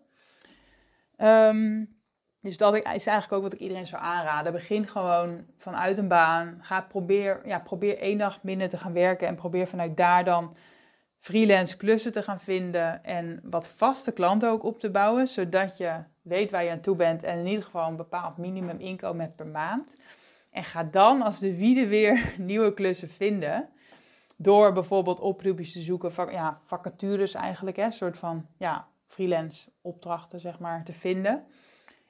[1.19, 2.01] Um,
[2.41, 4.53] dus dat is eigenlijk ook wat ik iedereen zou aanraden.
[4.53, 6.59] Begin gewoon vanuit een baan.
[6.61, 9.29] Ga probeer, ja, probeer één dag minder te gaan werken.
[9.29, 10.57] En probeer vanuit daar dan
[11.23, 13.05] freelance klussen te gaan vinden.
[13.05, 15.29] En wat vaste klanten ook op te bouwen.
[15.29, 17.23] Zodat je weet waar je aan toe bent.
[17.23, 19.97] En in ieder geval een bepaald minimum inkomen hebt per maand.
[20.51, 23.69] En ga dan als de wiede weer nieuwe klussen vinden.
[24.37, 26.33] Door bijvoorbeeld oproepjes te zoeken.
[26.33, 27.77] Ja, vacatures eigenlijk.
[27.77, 31.45] Hè, een soort van ja, freelance opdrachten zeg maar te vinden.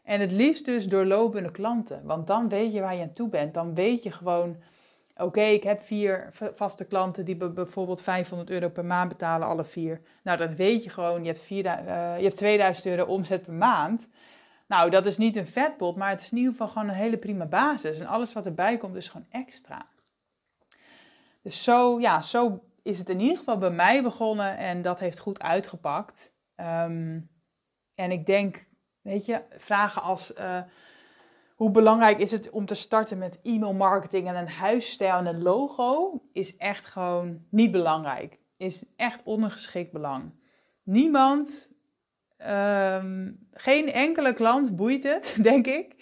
[0.03, 2.05] En het liefst dus doorlopende klanten.
[2.05, 3.55] Want dan weet je waar je aan toe bent.
[3.55, 4.57] Dan weet je gewoon,
[5.17, 10.01] oké, ik heb vier vaste klanten die bijvoorbeeld 500 euro per maand betalen, alle vier.
[10.23, 13.53] Nou, dan weet je gewoon, je hebt, vier, uh, je hebt 2000 euro omzet per
[13.53, 14.09] maand.
[14.67, 17.19] Nou, dat is niet een vetpot, maar het is in ieder geval gewoon een hele
[17.19, 18.01] prima basis.
[18.01, 19.87] En alles wat erbij komt is gewoon extra.
[21.43, 25.19] Dus zo, ja, zo is het in ieder geval bij mij begonnen en dat heeft
[25.19, 26.35] goed uitgepakt.
[26.57, 27.31] Um,
[27.95, 28.67] en ik denk
[29.03, 30.61] Weet je, vragen als uh,
[31.63, 35.43] hoe belangrijk is het om te starten met e-mail marketing en een huisstijl en een
[35.43, 38.39] logo, is echt gewoon niet belangrijk.
[38.57, 40.33] Is echt ondergeschikt belang.
[40.83, 41.71] Niemand,
[42.47, 45.95] um, geen enkele klant boeit het, denk ik,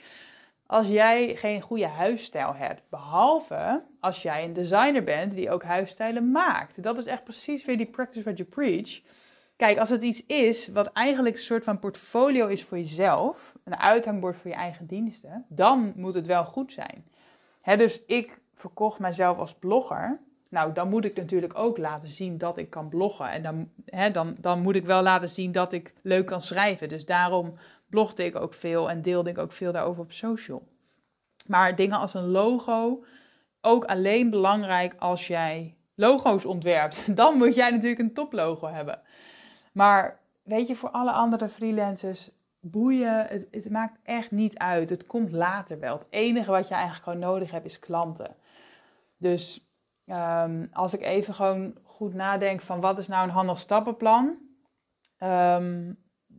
[0.67, 2.83] als jij geen goede huisstijl hebt.
[2.91, 6.83] Behalve als jij een designer bent die ook huisstijlen maakt.
[6.83, 9.01] Dat is echt precies weer die practice what you preach.
[9.61, 13.77] Kijk, als het iets is wat eigenlijk een soort van portfolio is voor jezelf, een
[13.77, 17.05] uithangbord voor je eigen diensten, dan moet het wel goed zijn.
[17.79, 20.21] dus ik verkocht mijzelf als blogger.
[20.51, 23.31] Nou, dan moet ik natuurlijk ook laten zien dat ik kan bloggen.
[23.31, 23.71] En dan,
[24.13, 26.89] dan, dan moet ik wel laten zien dat ik leuk kan schrijven.
[26.89, 27.55] Dus daarom
[27.87, 30.69] blogde ik ook veel en deelde ik ook veel daarover op social.
[31.47, 33.05] Maar dingen als een logo,
[33.61, 37.05] ook alleen belangrijk als jij logo's ontwerpt.
[37.17, 39.01] Dan moet jij natuurlijk een toplogo hebben.
[39.73, 42.31] Maar weet je, voor alle andere freelancers,
[42.61, 44.91] boeien, het, het, maakt echt niet uit.
[44.91, 45.99] Het komt later wel.
[45.99, 48.37] Het enige wat je eigenlijk gewoon nodig hebt is klanten.
[49.17, 49.71] Dus
[50.07, 54.39] um, als ik even gewoon goed nadenk van wat is nou een handig stappenplan.
[55.19, 55.99] Um,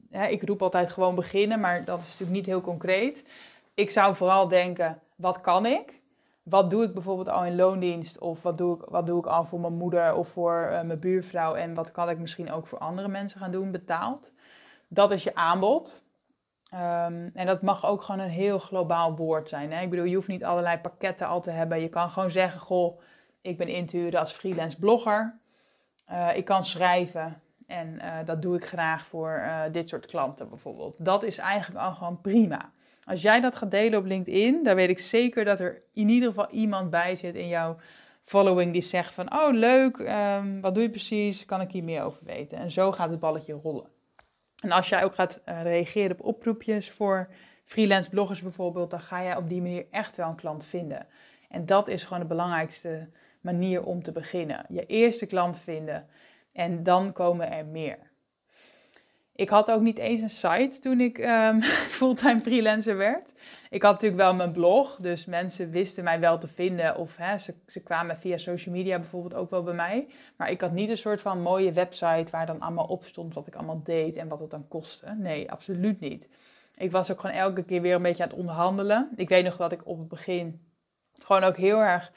[0.09, 3.27] ik roep altijd gewoon beginnen, maar dat is natuurlijk niet heel concreet.
[3.73, 6.00] Ik zou vooral denken, wat kan ik?
[6.51, 8.19] Wat doe ik bijvoorbeeld al in loondienst?
[8.19, 10.99] Of wat doe ik, wat doe ik al voor mijn moeder of voor uh, mijn
[10.99, 11.55] buurvrouw?
[11.55, 14.31] En wat kan ik misschien ook voor andere mensen gaan doen, betaald?
[14.87, 16.03] Dat is je aanbod.
[16.73, 19.71] Um, en dat mag ook gewoon een heel globaal woord zijn.
[19.71, 19.81] Hè?
[19.81, 21.81] Ik bedoel, je hoeft niet allerlei pakketten al te hebben.
[21.81, 23.01] Je kan gewoon zeggen, goh,
[23.41, 25.39] ik ben inturen als freelance blogger.
[26.11, 30.95] Uh, ik kan schrijven en uh, dat doe ik graag voor dit soort klanten bijvoorbeeld.
[30.97, 32.71] Dat is eigenlijk al gewoon prima.
[33.03, 36.29] Als jij dat gaat delen op LinkedIn, dan weet ik zeker dat er in ieder
[36.29, 37.77] geval iemand bij zit in jouw
[38.23, 42.03] following die zegt van, oh leuk, um, wat doe je precies, kan ik hier meer
[42.03, 42.57] over weten?
[42.57, 43.89] En zo gaat het balletje rollen.
[44.63, 47.29] En als jij ook gaat uh, reageren op oproepjes voor
[47.63, 51.07] freelance bloggers bijvoorbeeld, dan ga jij op die manier echt wel een klant vinden.
[51.49, 53.09] En dat is gewoon de belangrijkste
[53.41, 54.65] manier om te beginnen.
[54.69, 56.07] Je eerste klant vinden
[56.53, 58.10] en dan komen er meer.
[59.35, 61.61] Ik had ook niet eens een site toen ik um,
[61.97, 63.33] fulltime freelancer werd.
[63.69, 66.95] Ik had natuurlijk wel mijn blog, dus mensen wisten mij wel te vinden.
[66.95, 70.07] Of hè, ze, ze kwamen via social media bijvoorbeeld ook wel bij mij.
[70.37, 73.47] Maar ik had niet een soort van mooie website waar dan allemaal op stond wat
[73.47, 75.15] ik allemaal deed en wat het dan kostte.
[75.17, 76.29] Nee, absoluut niet.
[76.75, 79.09] Ik was ook gewoon elke keer weer een beetje aan het onderhandelen.
[79.15, 80.61] Ik weet nog dat ik op het begin
[81.19, 82.11] gewoon ook heel erg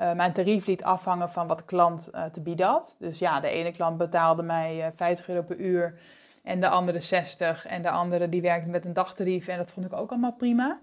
[0.00, 2.96] uh, mijn tarief liet afhangen van wat de klant uh, te bieden had.
[2.98, 5.98] Dus ja, de ene klant betaalde mij uh, eh, 50 euro per uur.
[6.42, 7.66] En de andere 60.
[7.66, 9.48] En de andere die werkte met een dagtarief.
[9.48, 10.80] En dat vond ik ook allemaal prima.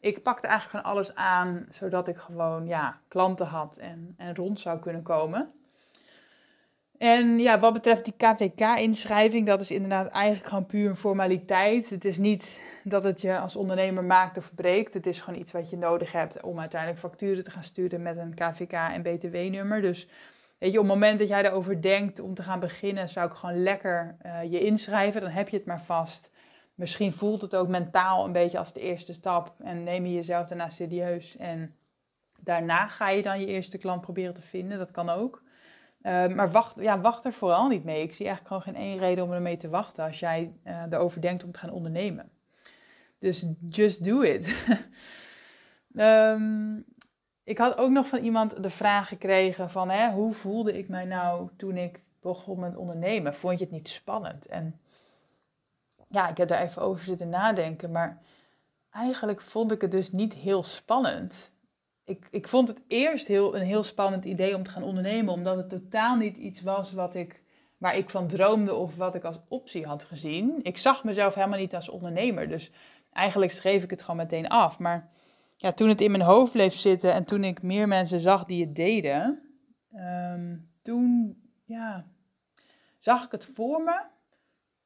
[0.00, 4.60] Ik pakte eigenlijk van alles aan, zodat ik gewoon ja, klanten had en, en rond
[4.60, 5.52] zou kunnen komen.
[7.00, 11.90] En ja, wat betreft die KVK-inschrijving, dat is inderdaad eigenlijk gewoon puur een formaliteit.
[11.90, 14.94] Het is niet dat het je als ondernemer maakt of breekt.
[14.94, 18.16] Het is gewoon iets wat je nodig hebt om uiteindelijk facturen te gaan sturen met
[18.16, 19.80] een KVK en BTW-nummer.
[19.80, 20.08] Dus
[20.60, 23.36] weet je, op het moment dat jij erover denkt om te gaan beginnen, zou ik
[23.36, 25.20] gewoon lekker uh, je inschrijven.
[25.20, 26.30] Dan heb je het maar vast.
[26.74, 30.46] Misschien voelt het ook mentaal een beetje als de eerste stap en neem je jezelf
[30.46, 31.36] daarna serieus.
[31.36, 31.74] En
[32.38, 34.78] daarna ga je dan je eerste klant proberen te vinden.
[34.78, 35.42] Dat kan ook.
[36.02, 38.02] Uh, maar wacht, ja, wacht er vooral niet mee.
[38.02, 41.20] Ik zie eigenlijk gewoon geen één reden om ermee te wachten als jij uh, erover
[41.20, 42.30] denkt om te gaan ondernemen.
[43.18, 44.64] Dus just do it.
[45.94, 46.84] um,
[47.50, 51.04] ik had ook nog van iemand de vraag gekregen van hè, hoe voelde ik mij
[51.04, 53.34] nou toen ik begon met ondernemen?
[53.34, 54.46] Vond je het niet spannend?
[54.46, 54.80] En
[56.08, 58.22] ja, ik heb daar even over zitten nadenken, maar
[58.90, 61.50] eigenlijk vond ik het dus niet heel spannend.
[62.04, 65.56] Ik, ik vond het eerst heel, een heel spannend idee om te gaan ondernemen, omdat
[65.56, 67.42] het totaal niet iets was wat ik,
[67.78, 70.60] waar ik van droomde of wat ik als optie had gezien.
[70.62, 72.70] Ik zag mezelf helemaal niet als ondernemer, dus
[73.12, 74.78] eigenlijk schreef ik het gewoon meteen af.
[74.78, 75.10] Maar
[75.60, 78.64] ja, toen het in mijn hoofd bleef zitten en toen ik meer mensen zag die
[78.64, 79.42] het deden,
[79.92, 82.06] ehm, toen ja,
[82.98, 84.02] zag ik het voor me.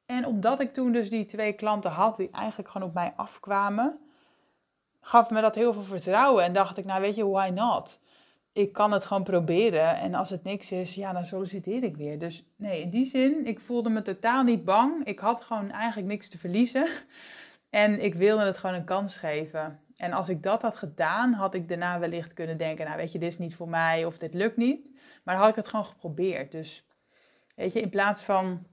[0.07, 3.99] En omdat ik toen dus die twee klanten had die eigenlijk gewoon op mij afkwamen,
[5.01, 6.45] gaf me dat heel veel vertrouwen.
[6.45, 8.01] En dacht ik, nou weet je, why not?
[8.53, 9.97] Ik kan het gewoon proberen.
[9.97, 12.19] En als het niks is, ja, dan solliciteer ik weer.
[12.19, 15.05] Dus nee, in die zin, ik voelde me totaal niet bang.
[15.05, 16.87] Ik had gewoon eigenlijk niks te verliezen.
[17.71, 19.84] En ik wilde het gewoon een kans geven.
[19.97, 23.19] En als ik dat had gedaan, had ik daarna wellicht kunnen denken, nou weet je,
[23.19, 24.91] dit is niet voor mij of dit lukt niet.
[25.23, 26.53] Maar dan had ik het gewoon geprobeerd.
[26.53, 26.87] Dus
[27.57, 28.67] weet je, in plaats van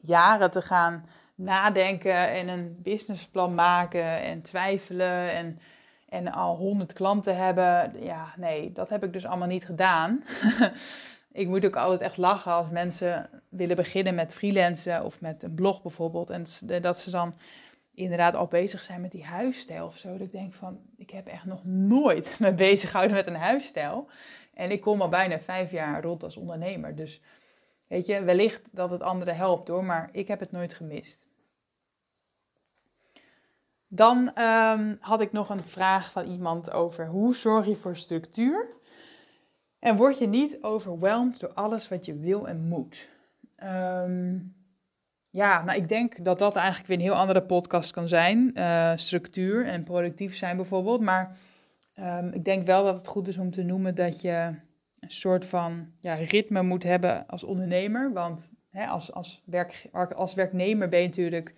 [0.00, 1.04] jaren te gaan
[1.34, 5.58] nadenken en een businessplan maken en twijfelen en,
[6.08, 7.92] en al honderd klanten hebben.
[8.04, 10.24] Ja, nee, dat heb ik dus allemaal niet gedaan.
[11.32, 15.54] ik moet ook altijd echt lachen als mensen willen beginnen met freelancen of met een
[15.54, 16.30] blog bijvoorbeeld.
[16.30, 16.44] En
[16.80, 17.34] dat ze dan
[17.94, 20.12] inderdaad al bezig zijn met die huisstijl of zo.
[20.12, 24.08] Dat ik denk van, ik heb echt nog nooit me bezig gehouden met een huisstijl.
[24.54, 26.94] En ik kom al bijna vijf jaar rond als ondernemer.
[26.94, 27.20] Dus
[27.86, 31.26] weet je, wellicht dat het anderen helpt hoor, maar ik heb het nooit gemist.
[33.88, 38.66] Dan um, had ik nog een vraag van iemand over hoe zorg je voor structuur
[39.78, 43.08] en word je niet overweldigd door alles wat je wil en moet.
[43.62, 44.54] Um,
[45.32, 48.50] ja, nou ik denk dat dat eigenlijk weer een heel andere podcast kan zijn.
[48.54, 51.00] Uh, structuur en productief zijn bijvoorbeeld.
[51.00, 51.36] Maar
[51.98, 54.54] um, ik denk wel dat het goed is om te noemen dat je
[55.00, 58.12] een soort van ja, ritme moet hebben als ondernemer.
[58.12, 61.54] Want hè, als, als, werk, als werknemer ben je natuurlijk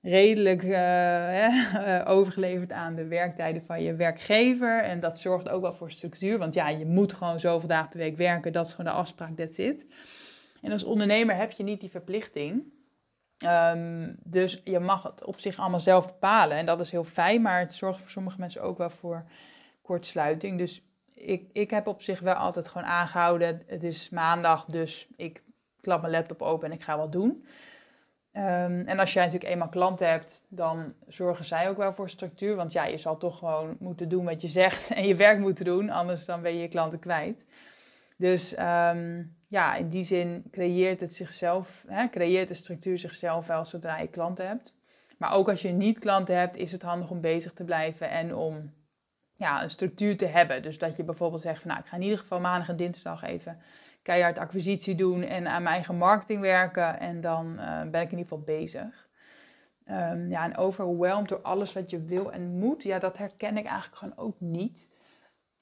[0.00, 4.82] redelijk uh, overgeleverd aan de werktijden van je werkgever.
[4.82, 6.38] En dat zorgt ook wel voor structuur.
[6.38, 8.52] Want ja, je moet gewoon zoveel dagen per week werken.
[8.52, 9.86] Dat is gewoon de afspraak, that's it.
[10.62, 12.80] En als ondernemer heb je niet die verplichting.
[13.44, 16.56] Um, dus je mag het op zich allemaal zelf bepalen.
[16.56, 19.24] En dat is heel fijn, maar het zorgt voor sommige mensen ook wel voor
[19.82, 20.58] kortsluiting.
[20.58, 20.82] Dus
[21.14, 23.62] ik, ik heb op zich wel altijd gewoon aangehouden.
[23.66, 25.42] Het is maandag, dus ik
[25.80, 27.46] klap mijn laptop open en ik ga wat doen.
[28.36, 32.56] Um, en als jij natuurlijk eenmaal klanten hebt, dan zorgen zij ook wel voor structuur.
[32.56, 35.64] Want ja, je zal toch gewoon moeten doen wat je zegt en je werk moeten
[35.64, 37.44] doen, anders dan ben je je klanten kwijt.
[38.16, 43.64] Dus um, ja, in die zin creëert het zichzelf, hè, creëert de structuur zichzelf wel
[43.64, 44.74] zodra je klanten hebt.
[45.18, 48.34] Maar ook als je niet klanten hebt, is het handig om bezig te blijven en
[48.34, 48.72] om
[49.34, 50.62] ja, een structuur te hebben.
[50.62, 53.22] Dus dat je bijvoorbeeld zegt van nou, ik ga in ieder geval maandag en dinsdag
[53.22, 53.58] even
[54.02, 57.00] keihard acquisitie doen en aan mijn eigen marketing werken.
[57.00, 59.08] En dan uh, ben ik in ieder geval bezig.
[59.90, 63.64] Um, ja, en overwhelmed door alles wat je wil en moet, ja, dat herken ik
[63.64, 64.86] eigenlijk gewoon ook niet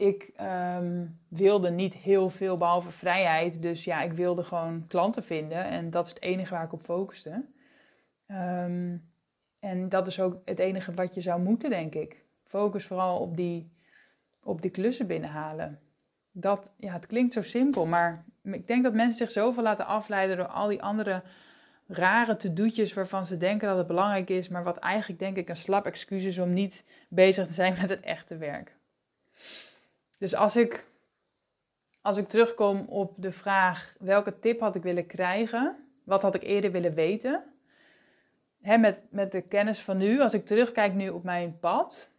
[0.01, 0.33] ik
[0.77, 3.63] um, wilde niet heel veel behalve vrijheid.
[3.63, 5.65] Dus ja, ik wilde gewoon klanten vinden.
[5.65, 7.45] En dat is het enige waar ik op focuste.
[8.27, 9.11] Um,
[9.59, 12.25] en dat is ook het enige wat je zou moeten, denk ik.
[12.45, 13.73] Focus vooral op die,
[14.43, 15.81] op die klussen binnenhalen.
[16.33, 20.37] Dat, ja, het klinkt zo simpel, maar ik denk dat mensen zich zoveel laten afleiden
[20.37, 21.23] door al die andere
[21.87, 25.57] rare to-do'tjes waarvan ze denken dat het belangrijk is, maar wat eigenlijk denk ik een
[25.57, 28.79] slap excuus is om niet bezig te zijn met het echte werk.
[30.21, 30.87] Dus als ik,
[32.01, 36.43] als ik terugkom op de vraag welke tip had ik willen krijgen, wat had ik
[36.43, 37.45] eerder willen weten,
[38.61, 42.11] hè, met, met de kennis van nu, als ik terugkijk nu op mijn pad,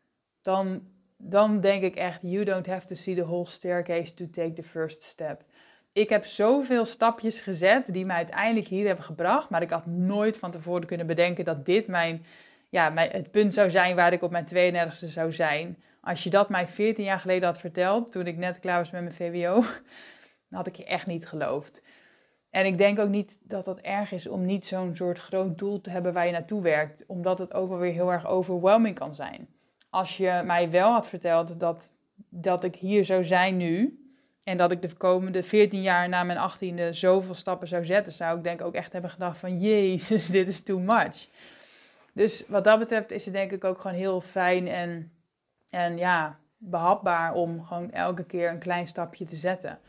[0.41, 0.87] dan,
[1.17, 4.63] dan denk ik echt, you don't have to see the whole staircase to take the
[4.63, 5.43] first step.
[5.93, 9.49] ik heb zoveel stapjes gezet die mij uiteindelijk hier hebben gebracht.
[9.49, 12.25] Maar ik had nooit van tevoren kunnen bedenken dat dit mijn,
[12.69, 15.77] ja, mijn, het punt zou zijn waar ik op mijn 32e zou zijn.
[16.01, 19.01] Als je dat mij 14 jaar geleden had verteld, toen ik net klaar was met
[19.01, 19.53] mijn VWO,
[20.49, 21.81] dan had ik je echt niet geloofd.
[22.49, 25.81] En ik denk ook niet dat dat erg is om niet zo'n soort groot doel
[25.81, 29.13] te hebben waar je naartoe werkt, omdat het ook wel weer heel erg overwhelming kan
[29.13, 29.47] zijn.
[29.89, 31.93] Als je mij wel had verteld dat,
[32.29, 33.95] dat ik hier zou zijn nu,
[34.43, 38.37] en dat ik de komende 14 jaar na mijn 18e zoveel stappen zou zetten, zou
[38.37, 41.27] ik denk ook echt hebben gedacht van jezus, dit is too much.
[42.13, 45.11] Dus wat dat betreft is het denk ik ook gewoon heel fijn en,
[45.71, 49.79] en ja, behapbaar om gewoon elke keer een klein stapje te zetten.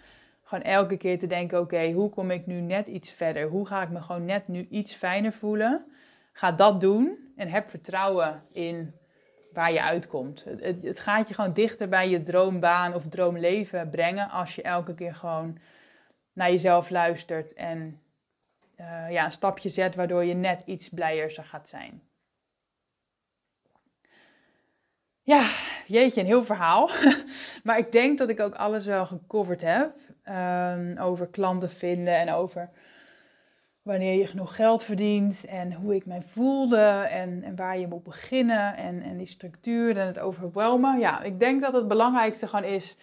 [0.43, 3.49] Gewoon elke keer te denken, oké, hoe kom ik nu net iets verder?
[3.49, 5.85] Hoe ga ik me gewoon net nu iets fijner voelen?
[6.33, 8.95] Ga dat doen en heb vertrouwen in
[9.53, 10.45] waar je uitkomt.
[10.59, 15.15] Het, gaat je gewoon dichter bij je droombaan of droomleven brengen als je elke keer
[15.15, 15.59] gewoon
[16.33, 18.01] naar jezelf luistert en
[18.81, 22.03] uh, ja, een stapje zet waardoor je net iets blijer gaat zijn.
[25.23, 25.51] Ja,
[25.87, 26.91] jeetje, een heel verhaal.
[27.65, 29.95] maar ik denk dat ik ook alles wel gecoverd heb.
[30.29, 32.71] Um, over klanten vinden en over
[33.83, 38.03] wanneer je genoeg geld verdient en hoe ik mij voelde en, en waar je moet
[38.03, 40.99] beginnen en, en die structuur en het overwelmen.
[40.99, 42.97] Ja, ik denk dat het belangrijkste gewoon is,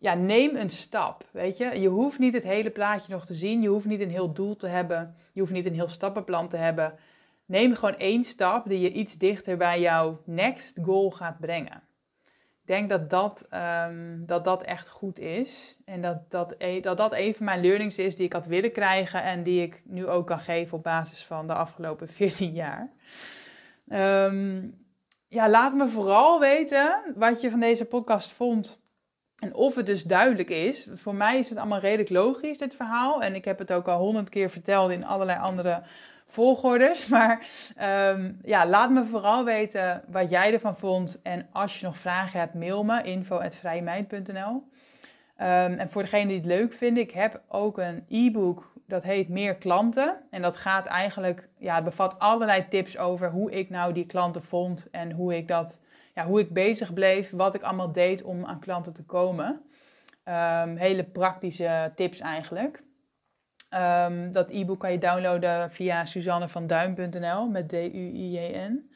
[0.00, 1.80] ja, neem een stap, weet je.
[1.80, 4.56] Je hoeft niet het hele plaatje nog te zien, je hoeft niet een heel doel
[4.56, 6.94] te hebben, je hoeft niet een heel stappenplan te hebben.
[7.46, 11.82] Neem gewoon één stap die je iets dichter bij jouw next goal gaat brengen.
[12.64, 13.46] Ik denk dat dat,
[13.86, 15.78] um, dat dat echt goed is.
[15.84, 19.22] En dat dat, e, dat dat een mijn learnings is die ik had willen krijgen.
[19.22, 22.92] En die ik nu ook kan geven op basis van de afgelopen 14 jaar.
[23.88, 24.84] Um,
[25.28, 28.82] ja, laat me vooral weten wat je van deze podcast vond.
[29.42, 30.88] En of het dus duidelijk is.
[30.94, 33.22] Voor mij is het allemaal redelijk logisch, dit verhaal.
[33.22, 35.82] En ik heb het ook al honderd keer verteld in allerlei andere
[36.34, 37.06] volgordes.
[37.14, 37.46] Maar
[38.10, 41.20] um, ja, laat me vooral weten wat jij ervan vond.
[41.22, 46.46] En als je nog vragen hebt, mail me info.vrijmeid.nl um, En voor degene die het
[46.46, 50.16] leuk vinden, ik heb ook een e-book dat heet Meer Klanten.
[50.30, 54.88] En dat gaat eigenlijk, ja, bevat allerlei tips over hoe ik nou die klanten vond
[54.90, 55.80] en hoe ik dat,
[56.14, 59.62] ja, hoe ik bezig bleef, wat ik allemaal deed om aan klanten te komen.
[60.28, 62.82] Um, hele praktische tips eigenlijk.
[63.74, 68.90] Um, dat e-book kan je downloaden via suzannevanduin.nl met D-U-I-J-N.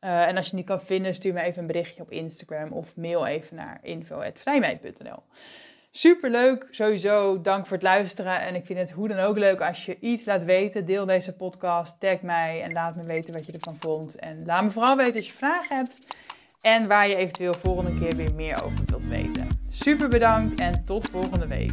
[0.00, 2.72] Uh, en als je het niet kan vinden, stuur me even een berichtje op Instagram
[2.72, 5.22] of mail even naar info.vrijmeid.nl.
[5.90, 7.40] Superleuk, sowieso.
[7.40, 8.40] Dank voor het luisteren.
[8.40, 10.84] En ik vind het hoe dan ook leuk als je iets laat weten.
[10.84, 14.14] Deel deze podcast, tag mij en laat me weten wat je ervan vond.
[14.14, 16.16] En laat me vooral weten als je vragen hebt
[16.60, 19.48] en waar je eventueel volgende keer weer meer over wilt weten.
[19.68, 21.72] Super bedankt en tot volgende week.